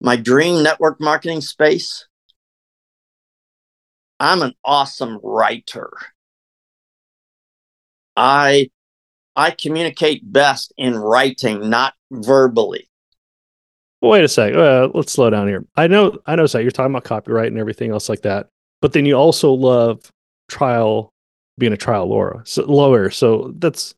my 0.00 0.16
dream 0.16 0.62
network 0.62 1.00
marketing 1.00 1.40
space. 1.40 2.06
I'm 4.18 4.42
an 4.42 4.54
awesome 4.64 5.20
writer. 5.22 5.90
I 8.16 8.70
I 9.36 9.52
communicate 9.52 10.30
best 10.30 10.72
in 10.76 10.96
writing, 10.96 11.70
not 11.70 11.94
verbally 12.10 12.88
wait 14.02 14.24
a 14.24 14.28
sec. 14.28 14.54
Uh, 14.54 14.88
let's 14.94 15.12
slow 15.12 15.30
down 15.30 15.48
here. 15.48 15.64
I 15.76 15.86
know, 15.86 16.18
I 16.26 16.36
know, 16.36 16.46
so 16.46 16.58
you're 16.58 16.70
talking 16.70 16.92
about 16.92 17.04
copyright 17.04 17.48
and 17.48 17.58
everything 17.58 17.90
else 17.90 18.08
like 18.08 18.22
that, 18.22 18.48
but 18.80 18.92
then 18.92 19.06
you 19.06 19.14
also 19.14 19.52
love 19.52 20.10
trial, 20.48 21.12
being 21.58 21.72
a 21.72 21.76
trial 21.76 22.06
lawyer. 22.06 22.42
So, 22.44 22.64
lawyer. 22.64 23.10
So 23.10 23.52
that's 23.56 23.94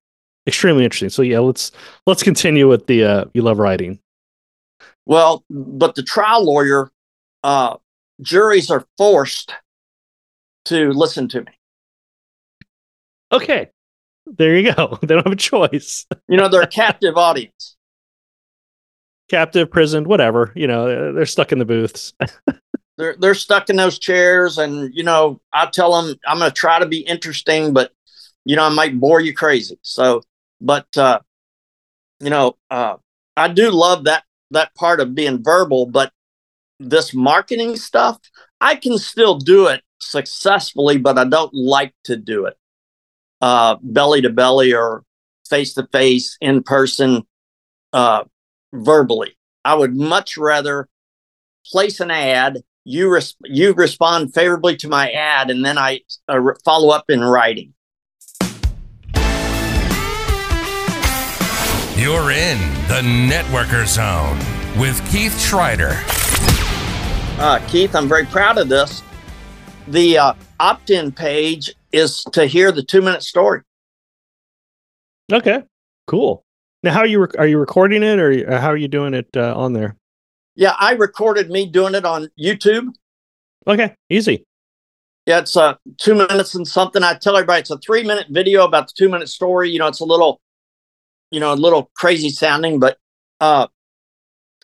extremely 0.46 0.84
interesting. 0.84 1.10
So 1.10 1.22
yeah, 1.22 1.38
let's 1.40 1.72
let's 2.06 2.22
continue 2.22 2.68
with 2.68 2.86
the 2.86 3.04
uh, 3.04 3.24
you 3.34 3.42
love 3.42 3.58
writing. 3.58 3.98
Well, 5.06 5.44
but 5.50 5.94
the 5.94 6.02
trial 6.02 6.44
lawyer, 6.44 6.90
uh, 7.42 7.76
juries 8.22 8.70
are 8.70 8.86
forced 8.96 9.52
to 10.66 10.92
listen 10.92 11.28
to 11.28 11.40
me. 11.40 11.52
Okay, 13.32 13.70
there 14.26 14.56
you 14.56 14.72
go. 14.72 14.98
They 15.02 15.14
don't 15.14 15.24
have 15.24 15.32
a 15.32 15.36
choice. 15.36 16.06
you 16.28 16.36
know, 16.36 16.48
they're 16.48 16.62
a 16.62 16.66
captive 16.66 17.16
audience 17.16 17.73
captive, 19.28 19.70
prison, 19.70 20.04
whatever. 20.04 20.52
You 20.54 20.66
know, 20.66 21.12
they're 21.12 21.26
stuck 21.26 21.52
in 21.52 21.58
the 21.58 21.64
booths. 21.64 22.12
they're 22.98 23.16
they're 23.18 23.34
stuck 23.34 23.70
in 23.70 23.76
those 23.76 23.98
chairs, 23.98 24.58
and 24.58 24.94
you 24.94 25.02
know, 25.02 25.40
I 25.52 25.66
tell 25.66 26.02
them 26.02 26.16
I'm 26.26 26.38
going 26.38 26.50
to 26.50 26.54
try 26.54 26.78
to 26.78 26.86
be 26.86 27.00
interesting, 27.00 27.72
but 27.72 27.92
you 28.44 28.56
know, 28.56 28.64
I 28.64 28.70
might 28.70 28.98
bore 28.98 29.20
you 29.20 29.34
crazy. 29.34 29.78
So, 29.82 30.22
but 30.60 30.86
uh, 30.96 31.20
you 32.20 32.30
know, 32.30 32.56
uh, 32.70 32.96
I 33.36 33.48
do 33.48 33.70
love 33.70 34.04
that 34.04 34.24
that 34.50 34.74
part 34.74 35.00
of 35.00 35.14
being 35.14 35.42
verbal, 35.42 35.86
but 35.86 36.12
this 36.78 37.14
marketing 37.14 37.76
stuff, 37.76 38.18
I 38.60 38.76
can 38.76 38.98
still 38.98 39.38
do 39.38 39.68
it 39.68 39.82
successfully, 40.00 40.98
but 40.98 41.18
I 41.18 41.24
don't 41.24 41.54
like 41.54 41.94
to 42.04 42.16
do 42.16 42.46
it 42.46 42.56
uh, 43.44 43.76
belly 43.82 44.22
to 44.22 44.30
belly 44.30 44.72
or 44.72 45.04
face 45.48 45.74
to 45.74 45.86
face 45.92 46.38
in 46.40 46.62
person 46.62 47.22
uh, 47.92 48.24
verbally. 48.74 49.36
I 49.64 49.74
would 49.74 49.96
much 49.96 50.36
rather 50.36 50.88
place 51.66 52.00
an 52.00 52.10
ad. 52.10 52.62
You 52.84 53.10
res- 53.10 53.36
you 53.44 53.72
respond 53.72 54.34
favorably 54.34 54.76
to 54.76 54.88
my 54.88 55.10
ad, 55.10 55.50
and 55.50 55.64
then 55.64 55.78
I 55.78 56.00
uh, 56.28 56.38
re- 56.38 56.54
follow 56.64 56.90
up 56.90 57.08
in 57.08 57.22
writing. 57.22 57.72
You're 61.96 62.32
in 62.32 62.58
the 62.88 63.00
Networker 63.02 63.86
Zone 63.86 64.36
with 64.78 65.00
Keith 65.10 65.32
Schreiter. 65.32 65.94
Uh, 67.38 67.64
Keith, 67.68 67.94
I'm 67.94 68.08
very 68.08 68.26
proud 68.26 68.58
of 68.58 68.68
this. 68.68 69.02
The 69.88 70.18
uh, 70.18 70.34
opt 70.60 70.90
in 70.90 71.12
page 71.12 71.72
is 71.92 72.22
to 72.32 72.46
hear 72.46 72.72
the 72.72 72.82
two 72.82 73.00
minute 73.00 73.22
story. 73.22 73.62
Okay, 75.32 75.62
cool. 76.06 76.43
Now, 76.84 76.92
how 76.92 77.00
are 77.00 77.06
you 77.06 77.26
are 77.38 77.46
you 77.46 77.56
recording 77.56 78.02
it, 78.02 78.18
or 78.18 78.58
how 78.60 78.68
are 78.68 78.76
you 78.76 78.88
doing 78.88 79.14
it 79.14 79.34
uh, 79.34 79.54
on 79.56 79.72
there? 79.72 79.96
Yeah, 80.54 80.76
I 80.78 80.92
recorded 80.92 81.48
me 81.48 81.64
doing 81.64 81.94
it 81.94 82.04
on 82.04 82.28
YouTube. 82.38 82.88
Okay, 83.66 83.94
easy. 84.10 84.44
Yeah, 85.24 85.38
it's 85.38 85.56
uh, 85.56 85.76
two 85.96 86.14
minutes 86.14 86.54
and 86.54 86.68
something. 86.68 87.02
I 87.02 87.14
tell 87.14 87.38
everybody 87.38 87.60
it's 87.60 87.70
a 87.70 87.78
three 87.78 88.02
minute 88.02 88.26
video 88.28 88.66
about 88.66 88.88
the 88.88 88.92
two 88.98 89.08
minute 89.08 89.30
story. 89.30 89.70
You 89.70 89.78
know, 89.78 89.86
it's 89.86 90.00
a 90.00 90.04
little, 90.04 90.42
you 91.30 91.40
know, 91.40 91.54
a 91.54 91.56
little 91.56 91.90
crazy 91.96 92.28
sounding, 92.28 92.78
but 92.78 92.98
uh, 93.40 93.68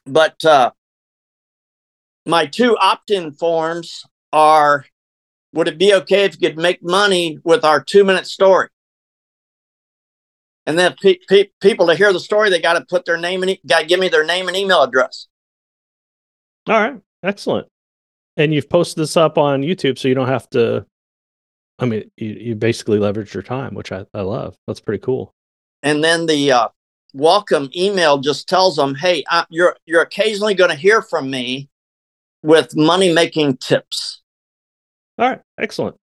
but 0.05 0.45
uh, 0.45 0.73
my 2.27 2.45
two 2.45 2.77
opt 2.77 3.11
in 3.11 3.33
forms 3.33 4.05
are: 4.31 4.85
Would 5.55 5.69
it 5.69 5.79
be 5.79 5.95
okay 5.95 6.25
if 6.25 6.39
you 6.39 6.51
could 6.51 6.59
make 6.59 6.83
money 6.83 7.39
with 7.45 7.65
our 7.65 7.83
two 7.83 8.05
minute 8.05 8.27
story? 8.27 8.69
And 10.67 10.79
then 10.79 10.95
pe- 11.01 11.19
pe- 11.29 11.51
people 11.61 11.87
to 11.87 11.95
hear 11.95 12.13
the 12.13 12.21
story, 12.21 12.51
they 12.51 12.61
got 12.61 12.75
to 12.75 12.85
put 12.85 13.05
their 13.05 13.17
name 13.17 13.43
and 13.43 13.53
e- 13.53 13.61
got 13.67 13.81
to 13.81 13.87
give 13.87 14.01
me 14.01 14.09
their 14.09 14.25
name 14.25 14.49
and 14.49 14.57
email 14.57 14.83
address. 14.83 15.27
All 16.69 16.81
right, 16.81 17.01
excellent. 17.23 17.67
And 18.37 18.55
you've 18.55 18.69
posted 18.69 19.03
this 19.03 19.17
up 19.17 19.39
on 19.39 19.63
YouTube, 19.63 19.99
so 19.99 20.09
you 20.09 20.15
don't 20.15 20.29
have 20.29 20.49
to. 20.51 20.87
I 21.79 21.87
mean, 21.87 22.11
you, 22.17 22.29
you 22.29 22.55
basically 22.55 22.99
leverage 22.99 23.33
your 23.33 23.43
time, 23.43 23.75
which 23.75 23.91
I, 23.91 24.05
I 24.13 24.21
love. 24.21 24.57
That's 24.67 24.81
pretty 24.81 25.03
cool. 25.03 25.35
And 25.83 26.05
then 26.05 26.27
the 26.27 26.53
uh, 26.53 26.69
welcome 27.15 27.71
email 27.75 28.19
just 28.19 28.49
tells 28.49 28.77
them, 28.77 28.95
"Hey, 28.95 29.25
I, 29.29 29.47
you're 29.51 29.77
you're 29.87 30.03
occasionally 30.03 30.55
going 30.55 30.71
to 30.71 30.77
hear 30.77 31.03
from 31.03 31.31
me 31.31 31.69
with 32.43 32.77
money 32.77 33.13
making 33.13 33.57
tips." 33.57 34.23
All 35.19 35.29
right, 35.29 35.41
excellent. 35.59 35.97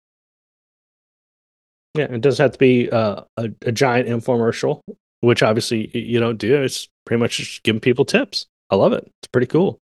Yeah, 1.97 2.05
it 2.05 2.21
doesn't 2.21 2.43
have 2.43 2.51
to 2.53 2.59
be 2.59 2.89
uh, 2.89 3.21
a, 3.37 3.49
a 3.63 3.71
giant 3.71 4.07
infomercial, 4.07 4.81
which 5.21 5.43
obviously 5.43 5.89
you 5.97 6.19
don't 6.19 6.37
do. 6.37 6.61
It's 6.61 6.87
pretty 7.05 7.19
much 7.19 7.37
just 7.37 7.63
giving 7.63 7.79
people 7.79 8.05
tips. 8.05 8.47
I 8.69 8.75
love 8.75 8.93
it. 8.93 9.09
It's 9.21 9.29
pretty 9.31 9.47
cool. 9.47 9.79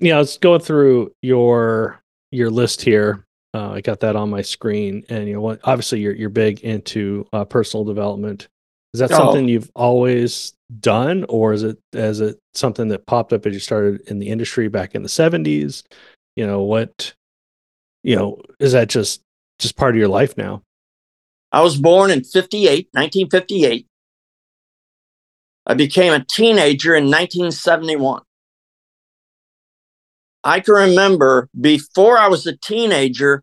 Yeah, 0.00 0.16
I 0.16 0.18
was 0.18 0.38
going 0.38 0.60
through 0.60 1.12
your 1.22 2.02
your 2.30 2.50
list 2.50 2.82
here. 2.82 3.24
Uh, 3.54 3.72
I 3.72 3.80
got 3.80 4.00
that 4.00 4.16
on 4.16 4.30
my 4.30 4.42
screen, 4.42 5.04
and 5.08 5.28
you 5.28 5.34
know, 5.34 5.58
obviously 5.64 6.00
you're 6.00 6.14
you're 6.14 6.30
big 6.30 6.60
into 6.60 7.26
uh, 7.32 7.44
personal 7.44 7.84
development. 7.84 8.48
Is 8.94 9.00
that 9.00 9.12
oh. 9.12 9.16
something 9.16 9.48
you've 9.48 9.70
always 9.74 10.54
done, 10.80 11.24
or 11.28 11.52
is 11.52 11.62
it 11.62 11.78
is 11.92 12.20
it 12.20 12.38
something 12.54 12.88
that 12.88 13.06
popped 13.06 13.32
up 13.32 13.46
as 13.46 13.54
you 13.54 13.60
started 13.60 14.00
in 14.08 14.18
the 14.18 14.28
industry 14.28 14.68
back 14.68 14.94
in 14.94 15.02
the 15.02 15.08
'70s? 15.08 15.82
You 16.36 16.46
know 16.46 16.62
what? 16.62 17.14
You 18.02 18.16
know, 18.16 18.40
is 18.58 18.72
that 18.72 18.88
just 18.88 19.22
just 19.58 19.76
part 19.76 19.94
of 19.94 19.98
your 19.98 20.08
life 20.08 20.36
now? 20.36 20.62
I 21.50 21.62
was 21.62 21.76
born 21.76 22.10
in 22.10 22.24
58, 22.24 22.88
1958. 22.92 23.86
I 25.66 25.74
became 25.74 26.12
a 26.12 26.24
teenager 26.24 26.94
in 26.94 27.04
1971. 27.04 28.22
I 30.44 30.60
can 30.60 30.74
remember 30.74 31.48
before 31.58 32.18
I 32.18 32.28
was 32.28 32.46
a 32.46 32.56
teenager 32.56 33.42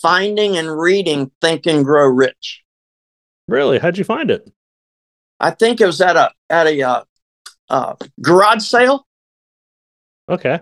finding 0.00 0.56
and 0.56 0.78
reading 0.78 1.30
Think 1.40 1.66
and 1.66 1.84
Grow 1.84 2.08
Rich. 2.08 2.62
Really? 3.48 3.78
How'd 3.78 3.98
you 3.98 4.04
find 4.04 4.30
it? 4.30 4.50
I 5.38 5.50
think 5.50 5.80
it 5.80 5.86
was 5.86 6.00
at 6.00 6.16
a 6.16 6.30
at 6.48 6.66
a 6.66 6.82
uh, 6.82 7.02
uh, 7.68 7.94
garage 8.22 8.62
sale. 8.62 9.06
Okay. 10.28 10.60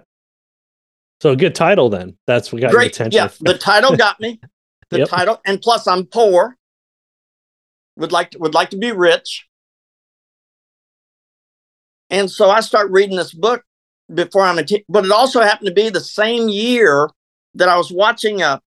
So 1.21 1.31
a 1.31 1.37
good 1.37 1.55
title 1.55 1.89
then. 1.91 2.17
That's 2.27 2.53
what 2.53 2.61
got 2.61 2.73
Great. 2.73 2.99
your 2.99 3.07
attention. 3.09 3.17
Yeah, 3.17 3.29
the 3.41 3.59
title 3.59 3.97
got 3.97 4.21
me. 4.21 4.41
The 4.91 4.99
Yep. 4.99 5.09
title, 5.09 5.41
and 5.47 5.61
plus 5.63 5.89
I'm 5.89 6.05
poor. 6.05 6.59
Would 7.97 8.13
like 8.13 8.31
to, 8.31 8.39
would 8.39 8.55
like 8.55 8.71
to 8.71 8.77
be 8.77 8.93
rich. 8.93 9.47
And 12.11 12.31
so 12.31 12.51
I 12.51 12.61
start 12.61 12.91
reading 12.91 13.17
this 13.17 13.33
book 13.33 13.63
before 14.13 14.43
I'm 14.43 14.59
a 14.59 14.65
teen, 14.65 14.85
but 14.89 15.05
it 15.05 15.11
also 15.11 15.41
happened 15.41 15.69
to 15.69 15.75
be 15.75 15.89
the 15.89 16.01
same 16.01 16.49
year 16.49 17.09
that 17.55 17.69
I 17.69 17.77
was 17.77 17.91
watching 17.91 18.43
a 18.43 18.61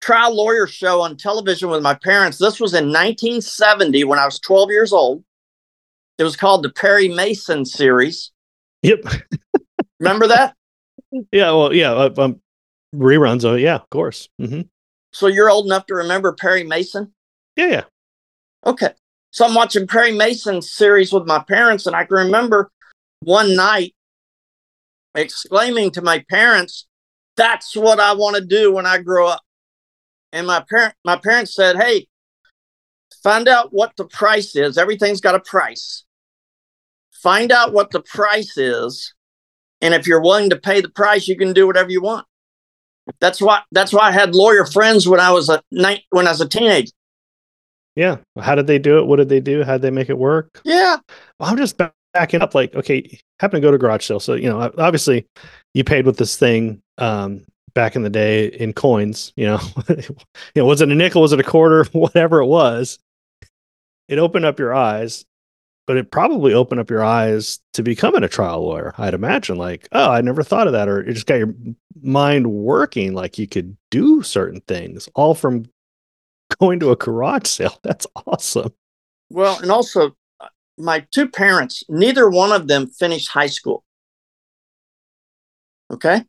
trial 0.00 0.34
lawyer 0.36 0.66
show 0.66 1.00
on 1.00 1.16
television 1.16 1.70
with 1.70 1.82
my 1.82 1.94
parents. 1.94 2.38
This 2.38 2.60
was 2.60 2.74
in 2.74 2.86
1970 2.86 4.04
when 4.04 4.18
I 4.18 4.24
was 4.24 4.38
12 4.40 4.70
years 4.70 4.92
old. 4.92 5.24
It 6.18 6.24
was 6.24 6.36
called 6.36 6.62
the 6.62 6.70
Perry 6.70 7.08
Mason 7.08 7.64
series. 7.64 8.32
Yep. 8.82 9.04
Remember 10.00 10.26
that? 10.28 10.54
Yeah. 11.32 11.52
Well, 11.52 11.72
yeah. 11.72 11.92
Uh, 11.92 12.14
um, 12.18 12.40
reruns 12.94 13.44
of 13.44 13.56
it. 13.56 13.60
Yeah, 13.60 13.76
of 13.76 13.88
course. 13.90 14.28
hmm 14.38 14.62
So 15.12 15.26
you're 15.26 15.50
old 15.50 15.66
enough 15.66 15.86
to 15.86 15.94
remember 15.94 16.32
Perry 16.32 16.64
Mason? 16.64 17.14
Yeah. 17.58 17.66
Yeah. 17.66 17.84
Okay. 18.64 18.90
So 19.30 19.44
I'm 19.44 19.54
watching 19.54 19.86
Perry 19.86 20.12
Mason's 20.12 20.72
series 20.72 21.12
with 21.12 21.26
my 21.26 21.40
parents, 21.40 21.86
and 21.86 21.94
I 21.94 22.04
can 22.04 22.16
remember 22.16 22.70
one 23.20 23.54
night 23.54 23.94
exclaiming 25.14 25.90
to 25.92 26.02
my 26.02 26.24
parents, 26.30 26.86
That's 27.36 27.76
what 27.76 28.00
I 28.00 28.14
want 28.14 28.36
to 28.36 28.44
do 28.44 28.72
when 28.72 28.86
I 28.86 28.98
grow 28.98 29.28
up. 29.28 29.42
And 30.32 30.46
my 30.46 30.64
parent 30.68 30.94
my 31.04 31.16
parents 31.16 31.54
said, 31.54 31.76
Hey, 31.76 32.06
find 33.22 33.48
out 33.48 33.68
what 33.72 33.92
the 33.96 34.06
price 34.06 34.54
is. 34.56 34.78
Everything's 34.78 35.20
got 35.20 35.34
a 35.34 35.40
price. 35.40 36.04
Find 37.12 37.50
out 37.50 37.72
what 37.72 37.90
the 37.90 38.00
price 38.00 38.56
is. 38.56 39.14
And 39.80 39.94
if 39.94 40.06
you're 40.06 40.22
willing 40.22 40.50
to 40.50 40.56
pay 40.56 40.80
the 40.80 40.88
price, 40.88 41.28
you 41.28 41.36
can 41.36 41.52
do 41.52 41.66
whatever 41.66 41.90
you 41.90 42.02
want. 42.02 42.26
That's 43.20 43.40
why 43.40 43.62
that's 43.72 43.92
why 43.92 44.08
I 44.08 44.12
had 44.12 44.34
lawyer 44.34 44.66
friends 44.66 45.08
when 45.08 45.20
I 45.20 45.30
was 45.30 45.48
a 45.48 45.62
night 45.70 46.02
when 46.10 46.26
I 46.26 46.30
was 46.30 46.40
a 46.40 46.48
teenager. 46.48 46.92
Yeah. 47.98 48.18
How 48.38 48.54
did 48.54 48.68
they 48.68 48.78
do 48.78 48.98
it? 48.98 49.06
What 49.06 49.16
did 49.16 49.28
they 49.28 49.40
do? 49.40 49.64
How 49.64 49.72
did 49.72 49.82
they 49.82 49.90
make 49.90 50.08
it 50.08 50.18
work? 50.18 50.60
Yeah. 50.62 50.98
Well, 51.40 51.50
I'm 51.50 51.56
just 51.56 51.80
backing 52.14 52.40
up. 52.40 52.54
Like, 52.54 52.72
okay, 52.76 53.18
happen 53.40 53.60
to 53.60 53.66
go 53.66 53.72
to 53.72 53.76
garage 53.76 54.06
sale. 54.06 54.20
So, 54.20 54.34
you 54.34 54.48
know, 54.48 54.72
obviously 54.78 55.26
you 55.74 55.82
paid 55.82 56.06
with 56.06 56.16
this 56.16 56.36
thing 56.36 56.80
um, 56.98 57.44
back 57.74 57.96
in 57.96 58.04
the 58.04 58.10
day 58.10 58.46
in 58.46 58.72
coins, 58.72 59.32
you 59.34 59.46
know, 59.46 59.58
you 59.88 60.06
know, 60.54 60.64
was 60.64 60.80
it 60.80 60.92
a 60.92 60.94
nickel? 60.94 61.22
Was 61.22 61.32
it 61.32 61.40
a 61.40 61.44
quarter? 61.44 61.84
Whatever 61.92 62.38
it 62.38 62.46
was, 62.46 63.00
it 64.06 64.20
opened 64.20 64.44
up 64.44 64.60
your 64.60 64.72
eyes, 64.72 65.24
but 65.88 65.96
it 65.96 66.12
probably 66.12 66.54
opened 66.54 66.80
up 66.80 66.90
your 66.90 67.02
eyes 67.02 67.58
to 67.72 67.82
becoming 67.82 68.22
a 68.22 68.28
trial 68.28 68.62
lawyer. 68.62 68.94
I'd 68.96 69.12
imagine 69.12 69.56
like, 69.56 69.88
oh, 69.90 70.12
I 70.12 70.20
never 70.20 70.44
thought 70.44 70.68
of 70.68 70.72
that. 70.74 70.88
Or 70.88 71.00
it 71.00 71.14
just 71.14 71.26
got 71.26 71.40
your 71.40 71.52
mind 72.00 72.46
working. 72.46 73.12
Like 73.12 73.38
you 73.38 73.48
could 73.48 73.76
do 73.90 74.22
certain 74.22 74.60
things 74.68 75.08
all 75.16 75.34
from 75.34 75.64
going 76.60 76.80
to 76.80 76.90
a 76.90 76.96
garage 76.96 77.46
sale. 77.46 77.78
That's 77.82 78.06
awesome. 78.26 78.72
Well, 79.30 79.58
and 79.60 79.70
also 79.70 80.16
uh, 80.40 80.48
my 80.76 81.06
two 81.10 81.28
parents, 81.28 81.84
neither 81.88 82.28
one 82.28 82.52
of 82.52 82.68
them 82.68 82.88
finished 82.88 83.28
high 83.28 83.46
school. 83.46 83.84
Okay. 85.90 86.24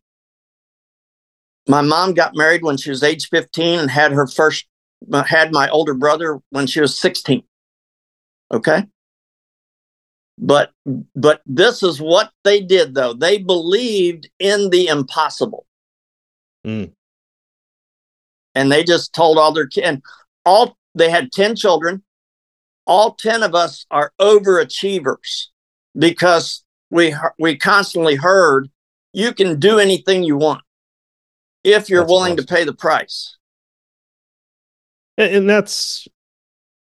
My 1.67 1.81
mom 1.81 2.13
got 2.13 2.35
married 2.35 2.63
when 2.63 2.77
she 2.77 2.89
was 2.89 3.03
age 3.03 3.29
15 3.29 3.79
and 3.79 3.91
had 3.91 4.11
her 4.11 4.25
first, 4.25 4.65
uh, 5.11 5.23
had 5.23 5.51
my 5.51 5.69
older 5.69 5.93
brother 5.93 6.39
when 6.49 6.65
she 6.65 6.81
was 6.81 6.99
16. 6.99 7.43
Okay. 8.51 8.85
But, 10.37 10.71
but 11.15 11.41
this 11.45 11.83
is 11.83 12.01
what 12.01 12.31
they 12.43 12.61
did 12.61 12.95
though. 12.95 13.13
They 13.13 13.37
believed 13.37 14.29
in 14.39 14.69
the 14.69 14.87
impossible. 14.87 15.65
Mm. 16.65 16.93
And 18.55 18.71
they 18.71 18.83
just 18.83 19.13
told 19.13 19.37
all 19.37 19.53
their 19.53 19.67
kids, 19.67 20.01
all, 20.45 20.77
they 20.95 21.09
had 21.09 21.31
10 21.31 21.55
children 21.55 22.03
all 22.89 23.13
10 23.13 23.43
of 23.43 23.53
us 23.53 23.85
are 23.91 24.11
overachievers 24.19 25.49
because 25.95 26.63
we 26.89 27.15
we 27.37 27.55
constantly 27.55 28.15
heard 28.15 28.67
you 29.13 29.31
can 29.31 29.59
do 29.59 29.77
anything 29.77 30.23
you 30.23 30.35
want 30.35 30.63
if 31.63 31.87
you're 31.87 32.01
That's 32.01 32.09
willing 32.11 32.33
awesome. 32.33 32.45
to 32.47 32.53
pay 32.53 32.63
the 32.63 32.73
price 32.73 33.37
And, 35.19 35.35
and 35.35 35.49
that's 35.49 36.07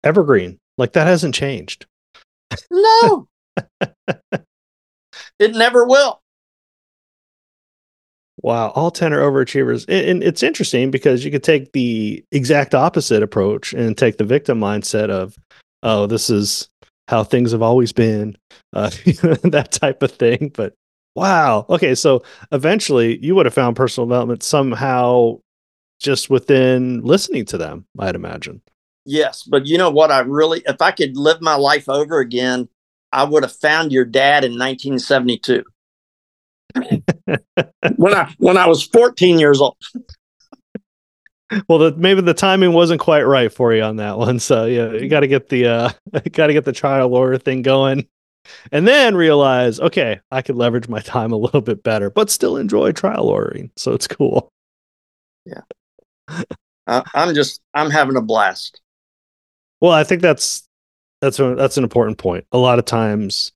evergreen. 0.03 0.57
Like 0.79 0.93
that 0.93 1.05
hasn't 1.05 1.35
changed. 1.35 1.85
no 2.71 3.27
it 5.37 5.53
never 5.53 5.85
will 5.85 6.22
Wow, 8.43 8.69
all 8.75 8.91
10 8.91 9.13
are 9.13 9.21
overachievers. 9.21 9.86
And, 9.88 10.21
it's 10.21 10.43
interesting 10.43 10.91
because 10.91 11.23
you 11.25 11.32
could 11.32 11.43
take 11.43 11.71
the 11.71 12.23
exact 12.32 12.75
opposite 12.75 13.23
approach 13.23 13.73
and 13.73 13.97
take 13.97 14.17
the 14.17 14.25
victim 14.25 14.60
mindset 14.60 15.10
of, 15.10 15.36
oh, 15.82 16.06
this 16.08 16.29
is 16.29 16.69
how 17.08 17.23
things 17.23 17.51
have 17.53 17.62
always 17.62 17.91
been, 17.93 18.38
uh, 18.73 18.89
that 19.43 19.69
type 19.71 20.03
of 20.03 20.12
thing. 20.12 20.51
But 20.53 20.73
wow. 21.15 21.65
Okay. 21.69 21.95
So 21.95 22.21
eventually 22.51 23.17
you 23.23 23.34
would 23.36 23.45
have 23.45 23.56
found 23.56 23.75
personal 23.75 24.08
development 24.08 24.43
somehow 24.43 25.39
just 25.99 26.29
within 26.29 27.01
listening 27.01 27.45
to 27.45 27.58
them, 27.58 27.86
I'd 27.97 28.15
imagine. 28.15 28.62
yes 29.06 29.43
but 29.43 29.65
you 29.65 29.77
know 29.77 29.89
what 29.89 30.12
i 30.12 30.19
really 30.19 30.62
if 30.65 30.82
i 30.82 30.91
could 30.91 31.17
live 31.17 31.41
my 31.41 31.56
life 31.56 31.89
over 31.89 32.19
again 32.19 32.67
i 33.12 33.23
would 33.23 33.43
have 33.43 33.56
found 33.56 33.91
your 33.91 34.06
dad 34.06 34.45
in 34.45 34.51
1972 34.51 35.63
when 37.97 38.13
i 38.13 38.33
when 38.38 38.57
i 38.57 38.67
was 38.67 38.83
14 38.83 39.39
years 39.39 39.62
old 39.62 39.77
Well, 41.69 41.77
the, 41.77 41.95
maybe 41.95 42.21
the 42.21 42.33
timing 42.33 42.73
wasn't 42.73 42.99
quite 42.99 43.23
right 43.23 43.51
for 43.53 43.73
you 43.75 43.83
on 43.83 43.97
that 43.97 44.17
one. 44.17 44.39
So 44.39 44.65
yeah, 44.65 44.91
you 44.93 45.07
got 45.07 45.19
to 45.19 45.27
get 45.27 45.49
the 45.49 45.67
uh, 45.67 45.89
got 46.31 46.47
to 46.47 46.53
get 46.53 46.65
the 46.65 46.71
trial 46.71 47.09
lawyer 47.09 47.38
thing 47.38 47.62
going, 47.62 48.07
and 48.71 48.88
then 48.88 49.15
realize, 49.15 49.79
okay, 49.79 50.19
I 50.31 50.41
could 50.41 50.55
leverage 50.55 50.88
my 50.88 50.99
time 50.99 51.31
a 51.31 51.36
little 51.38 51.62
bit 51.62 51.83
better, 51.83 52.09
but 52.09 52.31
still 52.31 52.57
enjoy 52.57 52.91
trial 52.91 53.25
lawyering. 53.27 53.69
So 53.75 53.93
it's 53.93 54.07
cool. 54.07 54.51
Yeah. 55.45 55.62
I, 56.88 57.03
i'm 57.13 57.33
just 57.36 57.62
i'm 57.73 57.89
having 57.89 58.15
a 58.15 58.21
blast 58.21 58.81
Well, 59.81 59.91
I 59.91 60.03
think 60.03 60.21
that's 60.21 60.67
that's 61.21 61.39
a, 61.39 61.55
that's 61.55 61.77
an 61.77 61.83
important 61.83 62.17
point. 62.17 62.45
A 62.51 62.57
lot 62.57 62.79
of 62.79 62.86
times, 62.86 63.52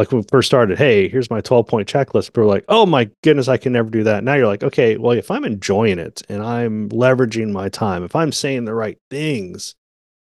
like 0.00 0.10
when 0.10 0.22
we 0.22 0.26
first 0.30 0.46
started, 0.46 0.78
hey, 0.78 1.10
here's 1.10 1.28
my 1.28 1.42
12 1.42 1.66
point 1.66 1.86
checklist. 1.86 2.34
Are 2.38 2.46
like, 2.46 2.64
oh 2.68 2.86
my 2.86 3.10
goodness, 3.22 3.48
I 3.48 3.58
can 3.58 3.74
never 3.74 3.90
do 3.90 4.02
that. 4.04 4.24
Now 4.24 4.32
you're 4.32 4.46
like, 4.46 4.62
okay, 4.62 4.96
well, 4.96 5.12
if 5.12 5.30
I'm 5.30 5.44
enjoying 5.44 5.98
it 5.98 6.22
and 6.30 6.42
I'm 6.42 6.88
leveraging 6.88 7.52
my 7.52 7.68
time, 7.68 8.02
if 8.02 8.16
I'm 8.16 8.32
saying 8.32 8.64
the 8.64 8.72
right 8.72 8.96
things, 9.10 9.74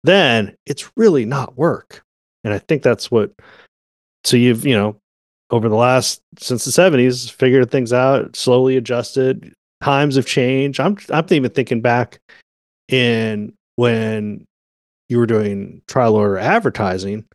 then 0.04 0.58
it's 0.66 0.92
really 0.98 1.24
not 1.24 1.58
work. 1.58 2.04
And 2.44 2.54
I 2.54 2.60
think 2.60 2.84
that's 2.84 3.10
what. 3.10 3.32
So 4.26 4.36
you've 4.36 4.66
you 4.66 4.76
know 4.76 4.98
over 5.52 5.70
the 5.70 5.76
last 5.76 6.22
since 6.38 6.66
the 6.66 6.72
70s 6.72 7.32
figured 7.32 7.72
things 7.72 7.94
out, 7.94 8.36
slowly 8.36 8.76
adjusted. 8.76 9.54
Times 9.82 10.18
have 10.18 10.26
changed. 10.26 10.82
I'm 10.82 10.98
I'm 11.12 11.26
even 11.32 11.50
thinking 11.50 11.80
back 11.80 12.20
in 12.90 13.54
when 13.78 14.44
you 15.08 15.18
were 15.18 15.26
doing 15.26 15.82
trial 15.88 16.12
lawyer 16.12 16.38
advertising 16.38 17.26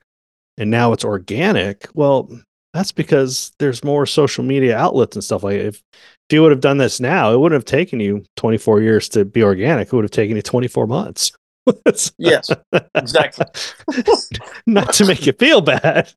and 0.58 0.70
now 0.70 0.92
it's 0.92 1.04
organic 1.04 1.86
well 1.94 2.28
that's 2.72 2.92
because 2.92 3.52
there's 3.58 3.82
more 3.84 4.04
social 4.06 4.44
media 4.44 4.76
outlets 4.76 5.16
and 5.16 5.24
stuff 5.24 5.42
like 5.42 5.58
that. 5.58 5.66
if 5.66 5.82
if 6.28 6.34
you 6.34 6.42
would 6.42 6.50
have 6.50 6.60
done 6.60 6.78
this 6.78 7.00
now 7.00 7.32
it 7.32 7.38
wouldn't 7.38 7.56
have 7.56 7.64
taken 7.64 8.00
you 8.00 8.24
24 8.36 8.80
years 8.82 9.08
to 9.08 9.24
be 9.24 9.42
organic 9.42 9.88
it 9.88 9.92
would 9.92 10.04
have 10.04 10.10
taken 10.10 10.36
you 10.36 10.42
24 10.42 10.86
months 10.86 11.32
yes 12.18 12.50
exactly 12.94 13.46
not 14.66 14.92
to 14.92 15.04
make 15.04 15.26
you 15.26 15.32
feel 15.32 15.60
bad 15.60 16.12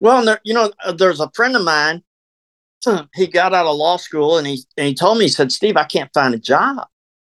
Well, 0.00 0.18
and 0.18 0.28
there, 0.28 0.40
you 0.44 0.52
know, 0.52 0.70
uh, 0.84 0.92
there's 0.92 1.20
a 1.20 1.30
friend 1.34 1.56
of 1.56 1.64
mine. 1.64 2.02
He 3.14 3.26
got 3.26 3.54
out 3.54 3.64
of 3.64 3.74
law 3.76 3.96
school, 3.96 4.36
and 4.36 4.46
he 4.46 4.62
and 4.76 4.86
he 4.86 4.94
told 4.94 5.16
me, 5.16 5.24
he 5.24 5.30
said, 5.30 5.50
"Steve, 5.50 5.78
I 5.78 5.84
can't 5.84 6.10
find 6.12 6.34
a 6.34 6.38
job." 6.38 6.86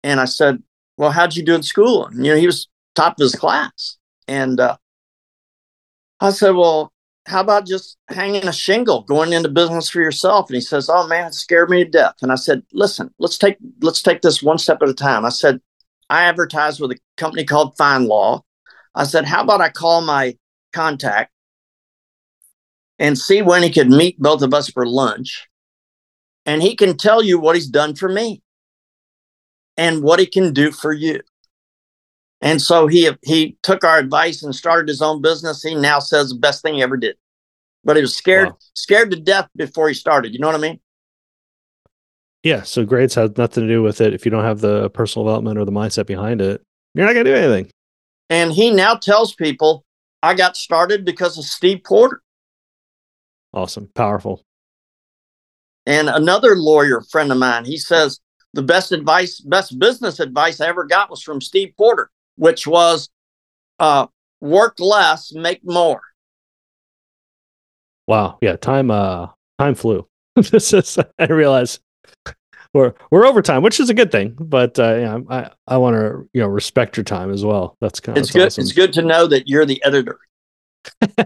And 0.04 0.20
I 0.20 0.26
said, 0.26 0.64
"Well, 0.98 1.12
how'd 1.12 1.36
you 1.36 1.44
do 1.44 1.54
in 1.54 1.62
school?" 1.62 2.08
And 2.08 2.26
you 2.26 2.32
know, 2.32 2.40
he 2.40 2.48
was 2.48 2.68
top 2.96 3.14
of 3.20 3.22
his 3.22 3.36
class, 3.36 3.98
and 4.28 4.60
uh, 4.60 4.78
I 6.20 6.32
said, 6.32 6.52
"Well, 6.52 6.94
how 7.28 7.42
about 7.42 7.68
just 7.68 7.98
hanging 8.10 8.48
a 8.48 8.54
shingle, 8.54 9.04
going 9.04 9.34
into 9.34 9.50
business 9.50 9.90
for 9.90 10.02
yourself?" 10.02 10.50
And 10.50 10.56
he 10.56 10.62
says, 10.62 10.90
"Oh 10.90 11.08
man, 11.08 11.28
it 11.28 11.34
scared 11.34 11.70
me 11.70 11.84
to 11.84 11.90
death." 11.90 12.16
And 12.22 12.32
I 12.32 12.36
said, 12.36 12.64
"Listen, 12.74 13.14
let's 13.20 13.38
take 13.38 13.58
let's 13.82 14.02
take 14.02 14.22
this 14.22 14.44
one 14.44 14.58
step 14.58 14.82
at 14.82 14.90
a 14.90 14.94
time." 14.94 15.26
I 15.26 15.30
said, 15.30 15.62
"I 16.10 16.24
advertise 16.24 16.80
with 16.80 16.92
a 16.92 17.00
company 17.18 17.44
called 17.46 17.76
FindLaw." 17.78 18.42
I 18.96 19.04
said, 19.04 19.26
"How 19.26 19.44
about 19.44 19.62
I 19.62 19.70
call 19.70 20.02
my 20.02 20.38
contact?" 20.74 21.32
and 23.00 23.18
see 23.18 23.42
when 23.42 23.64
he 23.64 23.70
could 23.70 23.90
meet 23.90 24.20
both 24.20 24.42
of 24.42 24.54
us 24.54 24.70
for 24.70 24.86
lunch. 24.86 25.48
And 26.46 26.62
he 26.62 26.76
can 26.76 26.98
tell 26.98 27.24
you 27.24 27.40
what 27.40 27.56
he's 27.56 27.68
done 27.68 27.96
for 27.96 28.08
me 28.08 28.42
and 29.78 30.04
what 30.04 30.20
he 30.20 30.26
can 30.26 30.54
do 30.54 30.72
for 30.72 30.94
you. 30.94 31.22
And 32.42 32.62
so 32.62 32.88
he 32.88 33.10
he 33.24 33.58
took 33.64 33.84
our 33.84 33.98
advice 33.98 34.44
and 34.44 34.54
started 34.54 34.88
his 34.88 35.02
own 35.02 35.22
business. 35.22 35.64
He 35.64 35.76
now 35.76 36.00
says 36.00 36.30
the 36.30 36.36
best 36.36 36.62
thing 36.62 36.76
he 36.76 36.84
ever 36.84 36.98
did. 36.98 37.16
But 37.84 37.96
he 37.96 38.02
was 38.02 38.16
scared 38.16 38.50
Wow. 38.50 38.58
scared 38.76 39.12
to 39.12 39.20
death 39.20 39.50
before 39.56 39.88
he 39.88 39.94
started. 39.94 40.34
You 40.34 40.40
know 40.40 40.48
what 40.48 40.56
I 40.56 40.60
mean? 40.60 40.80
Yeah. 42.44 42.64
So 42.64 42.86
grades 42.86 43.16
have 43.16 43.38
nothing 43.38 43.68
to 43.68 43.74
do 43.74 43.82
with 43.82 44.02
it. 44.02 44.14
If 44.14 44.26
you 44.26 44.32
don't 44.32 44.44
have 44.44 44.60
the 44.60 44.90
personal 44.92 45.26
development 45.26 45.58
or 45.58 45.66
the 45.66 45.72
mindset 45.72 46.06
behind 46.06 46.42
it, 46.42 46.62
you're 46.94 47.06
not 47.06 47.14
going 47.14 47.26
to 47.26 47.32
do 47.32 47.38
anything. 47.38 47.72
And 48.30 48.52
he 48.52 48.72
now 48.72 48.96
tells 48.96 49.34
people, 49.34 49.86
I 50.22 50.34
got 50.34 50.58
started 50.58 51.06
because 51.06 51.38
of 51.38 51.46
Steve 51.46 51.84
Porter. 51.84 52.22
Awesome. 53.54 53.90
Powerful. 53.96 54.44
And 55.86 56.10
another 56.10 56.56
lawyer 56.56 57.02
friend 57.02 57.32
of 57.32 57.38
mine, 57.38 57.66
he 57.66 57.78
says 57.78 58.20
the 58.54 58.64
best 58.64 58.92
advice, 58.92 59.40
best 59.40 59.78
business 59.78 60.20
advice 60.20 60.60
I 60.60 60.68
ever 60.68 60.84
got 60.86 61.10
was 61.10 61.22
from 61.22 61.42
Steve 61.42 61.74
Porter, 61.78 62.10
which 62.36 62.68
was 62.68 63.10
uh, 63.80 64.08
work 64.42 64.80
less, 64.80 65.34
make 65.34 65.62
more. 65.64 66.02
Wow. 68.08 68.38
Yeah. 68.42 68.56
Time, 68.56 68.92
uh, 68.92 69.28
time 69.60 69.76
flew. 69.76 70.08
this 70.36 70.74
is, 70.74 70.98
I 71.18 71.26
realize 71.26 71.80
we're, 72.74 72.94
we're 73.10 73.26
over 73.26 73.42
time, 73.42 73.64
which 73.64 73.80
is 73.80 73.90
a 73.90 73.94
good 73.94 74.12
thing, 74.12 74.36
but, 74.38 74.78
uh, 74.78 74.96
yeah, 74.96 75.20
I, 75.30 75.50
I 75.68 75.78
want 75.78 75.96
to, 75.96 76.30
you 76.34 76.42
know, 76.42 76.48
respect 76.48 76.98
your 76.98 77.04
time 77.04 77.32
as 77.32 77.46
well. 77.46 77.78
That's 77.80 78.00
kind 78.00 78.18
of, 78.18 78.24
It's 78.24 78.32
good. 78.32 78.48
Awesome. 78.48 78.62
It's 78.62 78.74
good 78.74 78.94
to 78.94 79.02
know 79.02 79.28
that 79.28 79.48
you're 79.48 79.66
the 79.66 79.84
editor. 79.84 80.20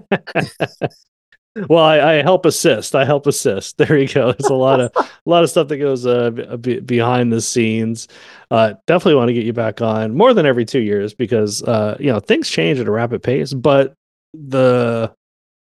well, 1.68 1.84
I, 1.84 2.00
I 2.00 2.22
help 2.22 2.46
assist. 2.46 2.96
I 2.96 3.06
help 3.06 3.28
assist. 3.28 3.78
There 3.90 3.98
you 3.98 4.08
go. 4.08 4.32
There's 4.32 4.50
a 4.50 4.56
lot 4.56 4.80
of 4.80 4.92
a 4.96 5.10
lot 5.26 5.44
of 5.44 5.50
stuff 5.50 5.68
that 5.70 5.78
goes 5.78 6.06
uh, 6.06 6.32
b- 6.60 6.80
behind 6.80 7.32
the 7.32 7.42
scenes. 7.42 8.08
Uh, 8.52 8.74
definitely 8.88 9.16
want 9.16 9.30
to 9.30 9.34
get 9.34 9.46
you 9.46 9.54
back 9.54 9.82
on 9.82 10.16
more 10.16 10.34
than 10.34 10.46
every 10.46 10.66
two 10.66 10.82
years 10.82 11.14
because 11.14 11.64
uh, 11.64 11.98
you 12.00 12.12
know 12.12 12.20
things 12.20 12.50
change 12.50 12.80
at 12.80 12.88
a 12.88 12.92
rapid 12.92 13.24
pace, 13.24 13.54
but 13.54 13.94
the 14.34 15.14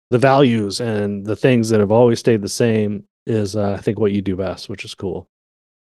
the 0.10 0.18
values 0.18 0.80
and 0.82 1.26
the 1.26 1.36
things 1.36 1.70
that 1.70 1.80
have 1.80 1.92
always 1.92 2.20
stayed 2.20 2.42
the 2.42 2.50
same 2.50 3.06
is 3.26 3.56
uh, 3.56 3.74
I 3.74 3.78
think 3.78 4.00
what 4.00 4.12
you 4.12 4.22
do 4.22 4.36
best, 4.36 4.70
which 4.70 4.84
is 4.84 4.96
cool. 4.96 5.30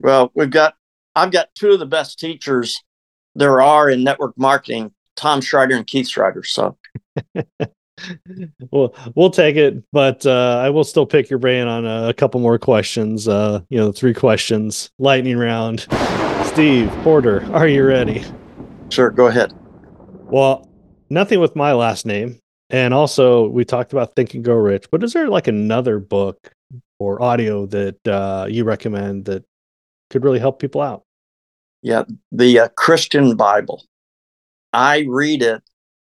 Well, 0.01 0.31
we've 0.35 0.51
got, 0.51 0.75
I've 1.15 1.33
got 1.33 1.55
two 1.55 1.73
of 1.73 1.81
the 1.81 1.87
best 1.87 2.19
teachers 2.19 2.83
there 3.35 3.61
are 3.61 3.91
in 3.91 4.05
network 4.05 4.39
marketing, 4.39 4.93
Tom 5.17 5.41
Schreiter 5.41 5.77
and 5.77 5.87
Keith 5.87 6.07
Schreiter. 6.07 6.47
So 6.47 6.79
well, 8.71 8.95
we'll 9.15 9.31
take 9.31 9.57
it, 9.57 9.83
but 9.93 10.27
uh, 10.27 10.61
I 10.63 10.71
will 10.71 10.85
still 10.85 11.07
pick 11.07 11.31
your 11.31 11.39
brain 11.39 11.67
on 11.67 11.87
a, 11.87 12.09
a 12.09 12.15
couple 12.15 12.41
more 12.41 12.59
questions. 12.59 13.29
Uh, 13.29 13.61
you 13.69 13.79
know, 13.79 13.93
three 13.93 14.15
questions, 14.15 14.91
lightning 14.99 15.37
round. 15.37 15.87
Steve 16.47 16.91
Porter, 17.03 17.45
are 17.53 17.69
you 17.69 17.85
ready? 17.85 18.25
sure, 18.91 19.11
go 19.11 19.27
ahead. 19.27 19.53
Well, 20.25 20.69
nothing 21.11 21.41
with 21.41 21.57
my 21.57 21.73
last 21.73 22.07
name, 22.07 22.41
and 22.71 22.95
also 22.95 23.49
we 23.49 23.65
talked 23.65 23.93
about 23.93 24.15
Think 24.17 24.35
and 24.35 24.45
Grow 24.45 24.57
Rich. 24.57 24.87
But 24.91 25.03
is 25.03 25.13
there 25.13 25.29
like 25.29 25.49
another 25.49 25.99
book 25.99 26.53
or 26.99 27.21
audio 27.23 27.67
that 27.67 28.07
uh, 28.09 28.47
you 28.49 28.65
recommend 28.65 29.27
that 29.27 29.45
could 30.11 30.25
really 30.25 30.39
help 30.39 30.59
people 30.59 30.81
out? 30.81 31.03
Yeah, 31.83 32.05
the 32.33 32.61
uh, 32.61 32.69
Christian 32.77 33.37
Bible. 33.37 33.85
I 34.73 35.07
read 35.09 35.43
it 35.43 35.63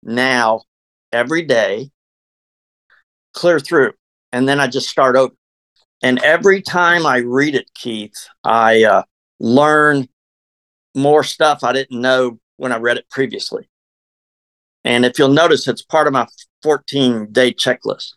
now 0.03 0.63
every 1.11 1.43
day, 1.43 1.91
clear 3.33 3.59
through, 3.59 3.93
and 4.31 4.47
then 4.47 4.59
I 4.59 4.67
just 4.67 4.89
start 4.89 5.15
over. 5.15 5.33
And 6.01 6.19
every 6.23 6.61
time 6.61 7.05
I 7.05 7.17
read 7.17 7.55
it, 7.55 7.69
Keith, 7.73 8.15
I 8.43 8.83
uh, 8.83 9.03
learn 9.39 10.07
more 10.95 11.23
stuff 11.23 11.63
I 11.63 11.73
didn't 11.73 11.99
know 11.99 12.39
when 12.57 12.71
I 12.71 12.77
read 12.77 12.97
it 12.97 13.09
previously. 13.09 13.69
And 14.83 15.05
if 15.05 15.19
you'll 15.19 15.29
notice, 15.29 15.67
it's 15.67 15.81
part 15.81 16.07
of 16.07 16.13
my 16.13 16.27
14 16.63 17.31
day 17.31 17.53
checklist. 17.53 18.13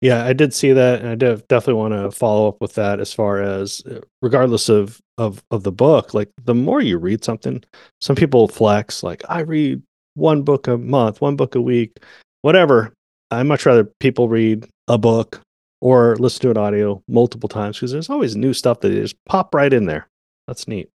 Yeah, 0.00 0.24
I 0.24 0.32
did 0.32 0.54
see 0.54 0.72
that, 0.72 1.00
and 1.00 1.08
I 1.08 1.14
def- 1.16 1.48
definitely 1.48 1.80
want 1.80 1.94
to 1.94 2.16
follow 2.16 2.46
up 2.46 2.60
with 2.60 2.74
that. 2.74 3.00
As 3.00 3.12
far 3.12 3.42
as, 3.42 3.82
uh, 3.90 4.00
regardless 4.22 4.68
of 4.68 5.00
of 5.16 5.42
of 5.50 5.64
the 5.64 5.72
book, 5.72 6.14
like 6.14 6.30
the 6.44 6.54
more 6.54 6.80
you 6.80 6.98
read 6.98 7.24
something, 7.24 7.64
some 8.00 8.14
people 8.14 8.46
flex. 8.46 9.02
Like 9.02 9.22
I 9.28 9.40
read 9.40 9.82
one 10.18 10.42
book 10.42 10.66
a 10.66 10.76
month, 10.76 11.20
one 11.20 11.36
book 11.36 11.54
a 11.54 11.60
week, 11.60 11.98
whatever. 12.42 12.92
I 13.30 13.42
much 13.42 13.66
rather 13.66 13.84
people 13.84 14.28
read 14.28 14.66
a 14.88 14.98
book 14.98 15.40
or 15.80 16.16
listen 16.16 16.42
to 16.42 16.50
an 16.50 16.56
audio 16.56 17.02
multiple 17.08 17.48
times 17.48 17.76
because 17.76 17.92
there's 17.92 18.10
always 18.10 18.36
new 18.36 18.52
stuff 18.52 18.80
that 18.80 18.90
just 18.90 19.16
pop 19.26 19.54
right 19.54 19.72
in 19.72 19.86
there. 19.86 20.08
That's 20.46 20.66
neat. 20.66 20.88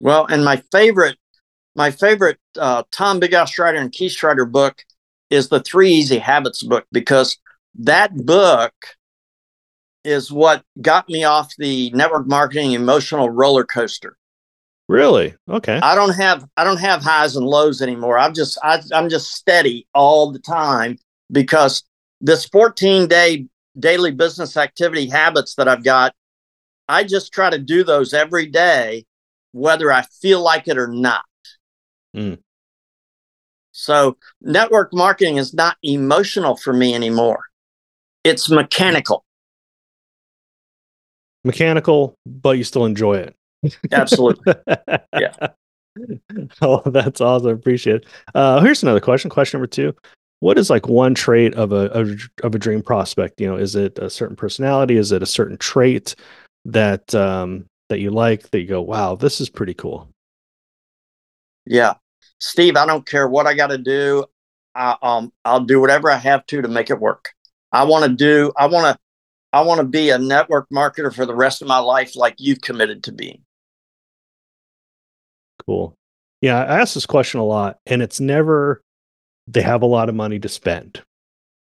Well, 0.00 0.26
and 0.26 0.44
my 0.44 0.62
favorite, 0.72 1.16
my 1.74 1.90
favorite 1.90 2.38
uh, 2.58 2.82
Tom 2.90 3.20
Big 3.20 3.32
Al 3.32 3.46
Schreiter 3.46 3.80
and 3.80 3.92
Keith 3.92 4.12
Schreiter 4.12 4.50
book 4.50 4.82
is 5.30 5.48
the 5.48 5.60
Three 5.60 5.92
Easy 5.92 6.18
Habits 6.18 6.62
book 6.62 6.86
because 6.92 7.38
that 7.78 8.14
book 8.14 8.72
is 10.04 10.30
what 10.30 10.62
got 10.80 11.08
me 11.08 11.24
off 11.24 11.54
the 11.56 11.90
network 11.90 12.26
marketing 12.26 12.72
emotional 12.72 13.28
roller 13.28 13.64
coaster. 13.64 14.16
Really? 14.88 15.34
Okay. 15.48 15.80
I 15.82 15.94
don't 15.94 16.14
have 16.14 16.46
I 16.56 16.64
don't 16.64 16.80
have 16.80 17.02
highs 17.02 17.36
and 17.36 17.46
lows 17.46 17.82
anymore. 17.82 18.18
I'm 18.18 18.34
just 18.34 18.58
I, 18.62 18.80
I'm 18.92 19.08
just 19.08 19.32
steady 19.32 19.86
all 19.94 20.30
the 20.30 20.38
time 20.38 20.98
because 21.30 21.82
this 22.20 22.46
14 22.46 23.08
day 23.08 23.46
daily 23.78 24.12
business 24.12 24.56
activity 24.56 25.06
habits 25.06 25.54
that 25.56 25.68
I've 25.68 25.84
got, 25.84 26.14
I 26.88 27.04
just 27.04 27.32
try 27.32 27.50
to 27.50 27.58
do 27.58 27.84
those 27.84 28.14
every 28.14 28.46
day, 28.46 29.06
whether 29.52 29.92
I 29.92 30.02
feel 30.02 30.40
like 30.40 30.68
it 30.68 30.78
or 30.78 30.88
not. 30.88 31.24
Mm. 32.14 32.38
So 33.72 34.16
network 34.40 34.94
marketing 34.94 35.36
is 35.36 35.52
not 35.52 35.76
emotional 35.82 36.56
for 36.56 36.72
me 36.72 36.94
anymore. 36.94 37.40
It's 38.24 38.48
mechanical. 38.48 39.24
Mechanical, 41.44 42.16
but 42.24 42.56
you 42.56 42.64
still 42.64 42.86
enjoy 42.86 43.18
it. 43.18 43.35
Absolutely. 43.92 44.54
Yeah. 45.18 45.34
Oh, 46.60 46.82
that's 46.84 47.22
awesome. 47.22 47.48
Appreciate 47.48 48.02
it. 48.02 48.06
Uh, 48.34 48.60
here's 48.60 48.82
another 48.82 49.00
question. 49.00 49.30
Question 49.30 49.58
number 49.58 49.66
two. 49.66 49.94
What 50.40 50.58
is 50.58 50.68
like 50.68 50.86
one 50.88 51.14
trait 51.14 51.54
of 51.54 51.72
a, 51.72 51.90
of, 51.92 52.20
of 52.42 52.54
a 52.54 52.58
dream 52.58 52.82
prospect? 52.82 53.40
You 53.40 53.46
know, 53.46 53.56
is 53.56 53.74
it 53.74 53.98
a 53.98 54.10
certain 54.10 54.36
personality? 54.36 54.98
Is 54.98 55.10
it 55.10 55.22
a 55.22 55.26
certain 55.26 55.56
trait 55.56 56.14
that 56.66 57.14
um, 57.14 57.64
that 57.88 58.00
you 58.00 58.10
like 58.10 58.50
that 58.50 58.60
you 58.60 58.66
go, 58.66 58.82
wow, 58.82 59.14
this 59.14 59.40
is 59.40 59.48
pretty 59.48 59.74
cool? 59.74 60.10
Yeah. 61.64 61.94
Steve, 62.40 62.76
I 62.76 62.86
don't 62.86 63.06
care 63.06 63.28
what 63.28 63.46
I 63.46 63.54
got 63.54 63.68
to 63.68 63.78
do. 63.78 64.26
I, 64.74 64.96
um, 65.00 65.32
I'll 65.44 65.60
do 65.60 65.80
whatever 65.80 66.10
I 66.10 66.16
have 66.16 66.44
to 66.46 66.60
to 66.60 66.68
make 66.68 66.90
it 66.90 67.00
work. 67.00 67.32
I 67.72 67.84
want 67.84 68.04
to 68.04 68.10
do, 68.10 68.52
I 68.56 68.66
want 68.66 68.84
to, 68.84 68.98
I 69.52 69.62
want 69.62 69.80
to 69.80 69.86
be 69.86 70.10
a 70.10 70.18
network 70.18 70.68
marketer 70.70 71.12
for 71.12 71.24
the 71.24 71.34
rest 71.34 71.62
of 71.62 71.68
my 71.68 71.78
life, 71.78 72.14
like 72.14 72.34
you've 72.38 72.60
committed 72.60 73.04
to 73.04 73.12
being. 73.12 73.42
Cool. 75.66 75.94
Yeah, 76.40 76.62
I 76.62 76.80
ask 76.80 76.94
this 76.94 77.06
question 77.06 77.40
a 77.40 77.44
lot, 77.44 77.78
and 77.86 78.02
it's 78.02 78.20
never 78.20 78.82
they 79.48 79.62
have 79.62 79.82
a 79.82 79.86
lot 79.86 80.08
of 80.08 80.14
money 80.14 80.38
to 80.40 80.48
spend. 80.48 81.02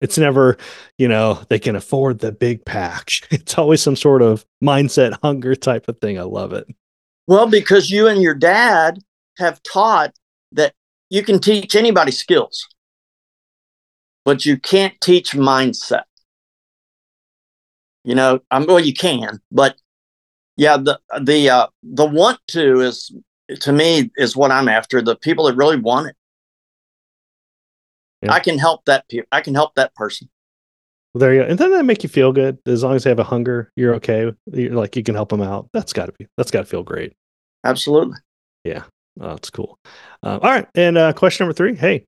It's 0.01 0.17
never, 0.17 0.57
you 0.97 1.07
know, 1.07 1.41
they 1.49 1.59
can 1.59 1.75
afford 1.75 2.19
the 2.19 2.31
big 2.31 2.65
pack. 2.65 3.09
It's 3.31 3.57
always 3.57 3.81
some 3.81 3.95
sort 3.95 4.21
of 4.21 4.45
mindset 4.63 5.17
hunger 5.23 5.55
type 5.55 5.87
of 5.87 5.99
thing. 5.99 6.19
I 6.19 6.23
love 6.23 6.53
it. 6.53 6.67
Well, 7.27 7.47
because 7.47 7.89
you 7.89 8.07
and 8.07 8.21
your 8.21 8.35
dad 8.35 8.99
have 9.37 9.61
taught 9.63 10.13
that 10.51 10.73
you 11.09 11.23
can 11.23 11.39
teach 11.39 11.75
anybody 11.75 12.11
skills, 12.11 12.67
but 14.23 14.45
you 14.45 14.57
can't 14.57 14.99
teach 15.01 15.31
mindset. 15.31 16.03
You 18.03 18.13
know, 18.13 18.39
I'm 18.51 18.67
well, 18.67 18.79
you 18.79 18.93
can, 18.93 19.39
but 19.51 19.75
yeah, 20.57 20.77
the 20.77 20.99
the 21.19 21.49
uh, 21.49 21.67
the 21.81 22.05
want 22.05 22.39
to 22.49 22.81
is 22.81 23.11
to 23.59 23.71
me 23.73 24.11
is 24.17 24.35
what 24.35 24.51
I'm 24.51 24.67
after. 24.67 25.01
The 25.01 25.15
people 25.15 25.45
that 25.45 25.55
really 25.55 25.77
want 25.79 26.07
it, 26.07 26.15
Yeah. 28.21 28.31
I 28.33 28.39
can 28.39 28.57
help 28.57 28.85
that. 28.85 29.07
Pe- 29.09 29.23
I 29.31 29.41
can 29.41 29.53
help 29.55 29.75
that 29.75 29.93
person. 29.95 30.29
Well, 31.13 31.19
there 31.21 31.33
you 31.33 31.41
go. 31.43 31.47
And 31.47 31.57
then 31.57 31.71
that 31.71 31.85
make 31.85 32.03
you 32.03 32.09
feel 32.09 32.33
good. 32.33 32.57
As 32.65 32.83
long 32.83 32.95
as 32.95 33.03
they 33.03 33.09
have 33.09 33.19
a 33.19 33.23
hunger, 33.23 33.71
you're 33.75 33.95
okay. 33.95 34.33
You're 34.51 34.73
like 34.73 34.95
you 34.95 35.03
can 35.03 35.15
help 35.15 35.29
them 35.29 35.41
out. 35.41 35.69
That's 35.73 35.93
got 35.93 36.07
to 36.07 36.11
be. 36.17 36.27
That's 36.37 36.51
got 36.51 36.61
to 36.61 36.65
feel 36.65 36.83
great. 36.83 37.13
Absolutely. 37.63 38.17
Yeah, 38.63 38.83
oh, 39.21 39.29
that's 39.29 39.49
cool. 39.49 39.79
Um, 40.23 40.39
all 40.41 40.51
right. 40.51 40.67
And 40.75 40.97
uh, 40.97 41.13
question 41.13 41.45
number 41.45 41.53
three. 41.53 41.75
Hey, 41.75 42.05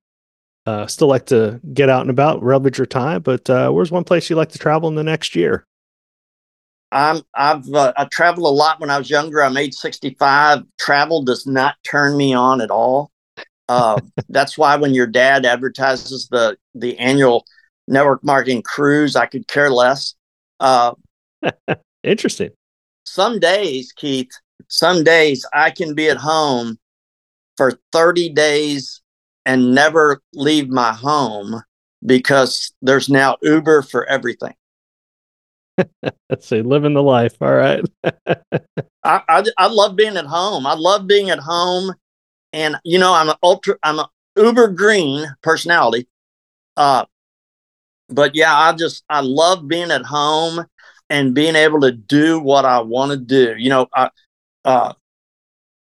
uh, 0.66 0.86
still 0.86 1.08
like 1.08 1.26
to 1.26 1.60
get 1.72 1.88
out 1.88 2.02
and 2.02 2.10
about, 2.10 2.44
leverage 2.44 2.78
your 2.78 2.86
time, 2.86 3.22
but 3.22 3.48
uh, 3.48 3.70
where's 3.70 3.90
one 3.90 4.04
place 4.04 4.28
you 4.28 4.36
like 4.36 4.50
to 4.50 4.58
travel 4.58 4.88
in 4.88 4.94
the 4.96 5.04
next 5.04 5.34
year? 5.34 5.64
I'm 6.90 7.22
I've 7.34 7.68
uh, 7.72 7.92
I 7.96 8.06
traveled 8.06 8.46
a 8.46 8.50
lot 8.50 8.80
when 8.80 8.90
I 8.90 8.98
was 8.98 9.10
younger. 9.10 9.42
I'm 9.42 9.56
age 9.56 9.74
65. 9.74 10.62
Travel 10.78 11.22
does 11.22 11.46
not 11.46 11.76
turn 11.88 12.16
me 12.16 12.32
on 12.32 12.60
at 12.60 12.70
all. 12.70 13.10
Uh, 13.68 14.00
that's 14.28 14.56
why 14.56 14.76
when 14.76 14.94
your 14.94 15.06
dad 15.06 15.44
advertises 15.44 16.28
the 16.30 16.56
the 16.74 16.98
annual 16.98 17.44
network 17.86 18.24
marketing 18.24 18.62
cruise, 18.62 19.16
I 19.16 19.26
could 19.26 19.48
care 19.48 19.70
less. 19.70 20.14
Uh, 20.60 20.94
Interesting. 22.02 22.50
some 23.04 23.38
days, 23.38 23.92
Keith, 23.92 24.30
some 24.68 25.04
days 25.04 25.44
I 25.52 25.70
can 25.70 25.94
be 25.94 26.08
at 26.08 26.16
home 26.16 26.78
for 27.56 27.72
30 27.92 28.30
days 28.30 29.02
and 29.44 29.74
never 29.74 30.22
leave 30.32 30.68
my 30.68 30.92
home 30.92 31.62
because 32.04 32.72
there's 32.82 33.08
now 33.08 33.36
Uber 33.42 33.82
for 33.82 34.06
everything. 34.06 34.54
Let's 36.30 36.46
see, 36.46 36.62
living 36.62 36.94
the 36.94 37.02
life. 37.02 37.34
All 37.40 37.52
right. 37.52 37.84
I, 39.04 39.22
I, 39.28 39.44
I 39.56 39.66
love 39.68 39.96
being 39.96 40.16
at 40.16 40.26
home. 40.26 40.66
I 40.66 40.74
love 40.74 41.06
being 41.06 41.30
at 41.30 41.38
home, 41.38 41.94
and 42.52 42.76
you 42.84 42.98
know 42.98 43.14
I'm 43.14 43.28
an 43.30 43.36
ultra. 43.42 43.76
I'm 43.82 43.98
a 43.98 44.10
uber 44.36 44.68
green 44.68 45.26
personality. 45.42 46.08
Uh, 46.76 47.04
but 48.08 48.34
yeah, 48.34 48.56
I 48.56 48.72
just 48.72 49.04
I 49.08 49.20
love 49.20 49.68
being 49.68 49.90
at 49.90 50.02
home 50.02 50.64
and 51.10 51.34
being 51.34 51.56
able 51.56 51.80
to 51.80 51.92
do 51.92 52.40
what 52.40 52.64
I 52.64 52.80
want 52.80 53.12
to 53.12 53.16
do. 53.16 53.54
You 53.56 53.70
know, 53.70 53.86
I 53.94 54.10
uh, 54.64 54.92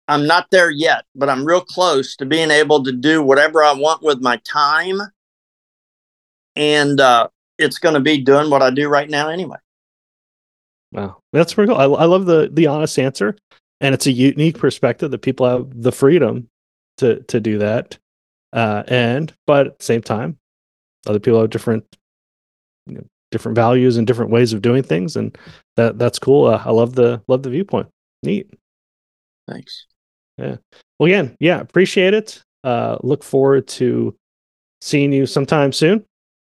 I'm 0.08 0.26
not 0.26 0.46
there 0.50 0.70
yet, 0.70 1.04
but 1.14 1.28
I'm 1.28 1.44
real 1.44 1.60
close 1.60 2.16
to 2.16 2.26
being 2.26 2.50
able 2.50 2.84
to 2.84 2.92
do 2.92 3.22
whatever 3.22 3.62
I 3.64 3.72
want 3.72 4.02
with 4.02 4.20
my 4.20 4.36
time, 4.44 5.00
and 6.54 7.00
uh, 7.00 7.28
it's 7.58 7.78
going 7.78 7.94
to 7.94 8.00
be 8.00 8.18
doing 8.18 8.50
what 8.50 8.62
I 8.62 8.70
do 8.70 8.88
right 8.88 9.08
now 9.08 9.28
anyway. 9.28 9.58
Wow, 10.96 11.18
that's 11.32 11.54
pretty 11.54 11.70
cool. 11.72 11.78
I, 11.78 11.84
I 11.84 12.06
love 12.06 12.26
the 12.26 12.50
the 12.52 12.66
honest 12.68 12.98
answer, 12.98 13.36
and 13.82 13.94
it's 13.94 14.06
a 14.06 14.12
unique 14.12 14.58
perspective 14.58 15.10
that 15.10 15.18
people 15.18 15.46
have 15.46 15.68
the 15.82 15.92
freedom 15.92 16.48
to 16.98 17.22
to 17.24 17.38
do 17.38 17.58
that. 17.58 17.98
Uh, 18.54 18.82
and 18.88 19.32
but 19.46 19.66
at 19.66 19.78
the 19.78 19.84
same 19.84 20.02
time, 20.02 20.38
other 21.06 21.20
people 21.20 21.40
have 21.40 21.50
different 21.50 21.84
you 22.86 22.96
know, 22.96 23.04
different 23.30 23.56
values 23.56 23.96
and 23.96 24.06
different 24.06 24.30
ways 24.30 24.52
of 24.52 24.62
doing 24.62 24.82
things, 24.82 25.16
and 25.16 25.36
that 25.76 25.98
that's 25.98 26.18
cool. 26.18 26.46
Uh, 26.46 26.62
I 26.64 26.70
love 26.70 26.94
the 26.94 27.22
love 27.28 27.42
the 27.42 27.50
viewpoint. 27.50 27.88
Neat. 28.22 28.52
Thanks. 29.48 29.86
Yeah. 30.38 30.56
Well, 30.98 31.06
again, 31.06 31.36
yeah, 31.40 31.60
appreciate 31.60 32.14
it. 32.14 32.42
Uh, 32.64 32.98
look 33.02 33.22
forward 33.22 33.68
to 33.68 34.16
seeing 34.80 35.12
you 35.12 35.26
sometime 35.26 35.72
soon. 35.72 36.04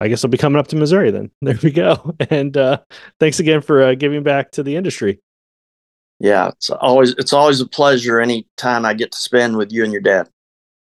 I 0.02 0.08
guess 0.08 0.26
I'll 0.26 0.32
be 0.32 0.38
coming 0.38 0.60
up 0.60 0.68
to 0.70 0.76
Missouri 0.76 1.12
then. 1.12 1.30
There 1.42 1.60
we 1.62 1.72
go. 1.72 2.16
And 2.30 2.58
uh, 2.58 2.80
thanks 3.20 3.40
again 3.40 3.62
for 3.62 3.84
uh, 3.84 3.96
giving 3.96 4.24
back 4.24 4.52
to 4.54 4.64
the 4.64 4.76
industry. 4.76 5.20
Yeah, 6.20 6.50
it's 6.50 6.70
always 6.70 7.12
it's 7.18 7.34
always 7.34 7.62
a 7.62 7.68
pleasure 7.68 8.20
any 8.20 8.48
time 8.58 8.86
I 8.86 8.94
get 8.94 9.12
to 9.12 9.18
spend 9.18 9.58
with 9.58 9.72
you 9.72 9.84
and 9.84 9.92
your 9.94 10.02
dad. 10.02 10.30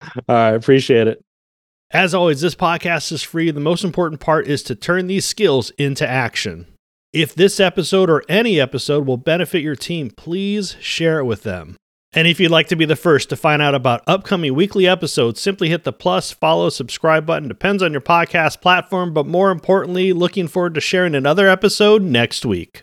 All 0.02 0.36
right, 0.36 0.54
appreciate 0.54 1.08
it. 1.08 1.24
As 1.92 2.14
always, 2.14 2.42
this 2.42 2.56
podcast 2.56 3.12
is 3.12 3.22
free. 3.22 3.52
The 3.52 3.60
most 3.60 3.84
important 3.84 4.22
part 4.22 4.48
is 4.48 4.64
to 4.64 4.76
turn 4.76 5.08
these 5.08 5.26
skills 5.26 5.72
into 5.72 6.08
action. 6.08 6.68
If 7.12 7.36
this 7.36 7.60
episode 7.60 8.10
or 8.10 8.24
any 8.30 8.60
episode 8.60 9.06
will 9.06 9.18
benefit 9.18 9.62
your 9.62 9.76
team, 9.76 10.10
please 10.10 10.78
share 10.80 11.20
it 11.20 11.26
with 11.26 11.44
them. 11.44 11.76
And 12.14 12.28
if 12.28 12.42
you'd 12.42 12.52
like 12.52 12.68
to 12.68 12.76
be 12.76 12.84
the 12.84 12.98
first 12.98 13.30
to 13.30 13.38
find 13.38 13.62
out 13.62 13.74
about 13.74 14.04
upcoming 14.06 14.54
weekly 14.54 14.86
episodes, 14.86 15.40
simply 15.40 15.70
hit 15.70 15.86
the 15.86 15.94
plus, 15.94 16.30
follow, 16.30 16.68
subscribe 16.68 17.26
button. 17.26 17.48
Depends 17.48 17.82
on 17.82 17.94
your 17.94 18.02
podcast 18.02 18.60
platform, 18.60 19.14
but 19.14 19.26
more 19.26 19.50
importantly, 19.50 20.12
looking 20.12 20.50
forward 20.50 20.74
to 20.76 20.82
sharing 20.82 21.16
another 21.16 21.48
episode 21.48 22.02
next 22.02 22.46
week. 22.46 22.82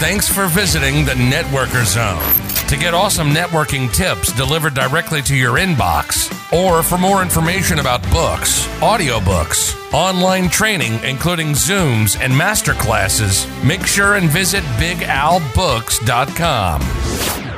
Thanks 0.00 0.28
for 0.28 0.48
visiting 0.48 1.04
the 1.04 1.12
Networker 1.12 1.84
Zone. 1.84 2.49
To 2.70 2.76
get 2.76 2.94
awesome 2.94 3.30
networking 3.30 3.92
tips 3.92 4.32
delivered 4.32 4.74
directly 4.74 5.22
to 5.22 5.34
your 5.34 5.54
inbox, 5.54 6.30
or 6.52 6.84
for 6.84 6.98
more 6.98 7.20
information 7.20 7.80
about 7.80 8.00
books, 8.12 8.64
audiobooks, 8.78 9.74
online 9.92 10.48
training, 10.48 11.02
including 11.02 11.48
Zooms 11.48 12.16
and 12.20 12.32
masterclasses, 12.32 13.44
make 13.64 13.84
sure 13.84 14.14
and 14.14 14.30
visit 14.30 14.62
BigAlBooks.com. 14.78 17.49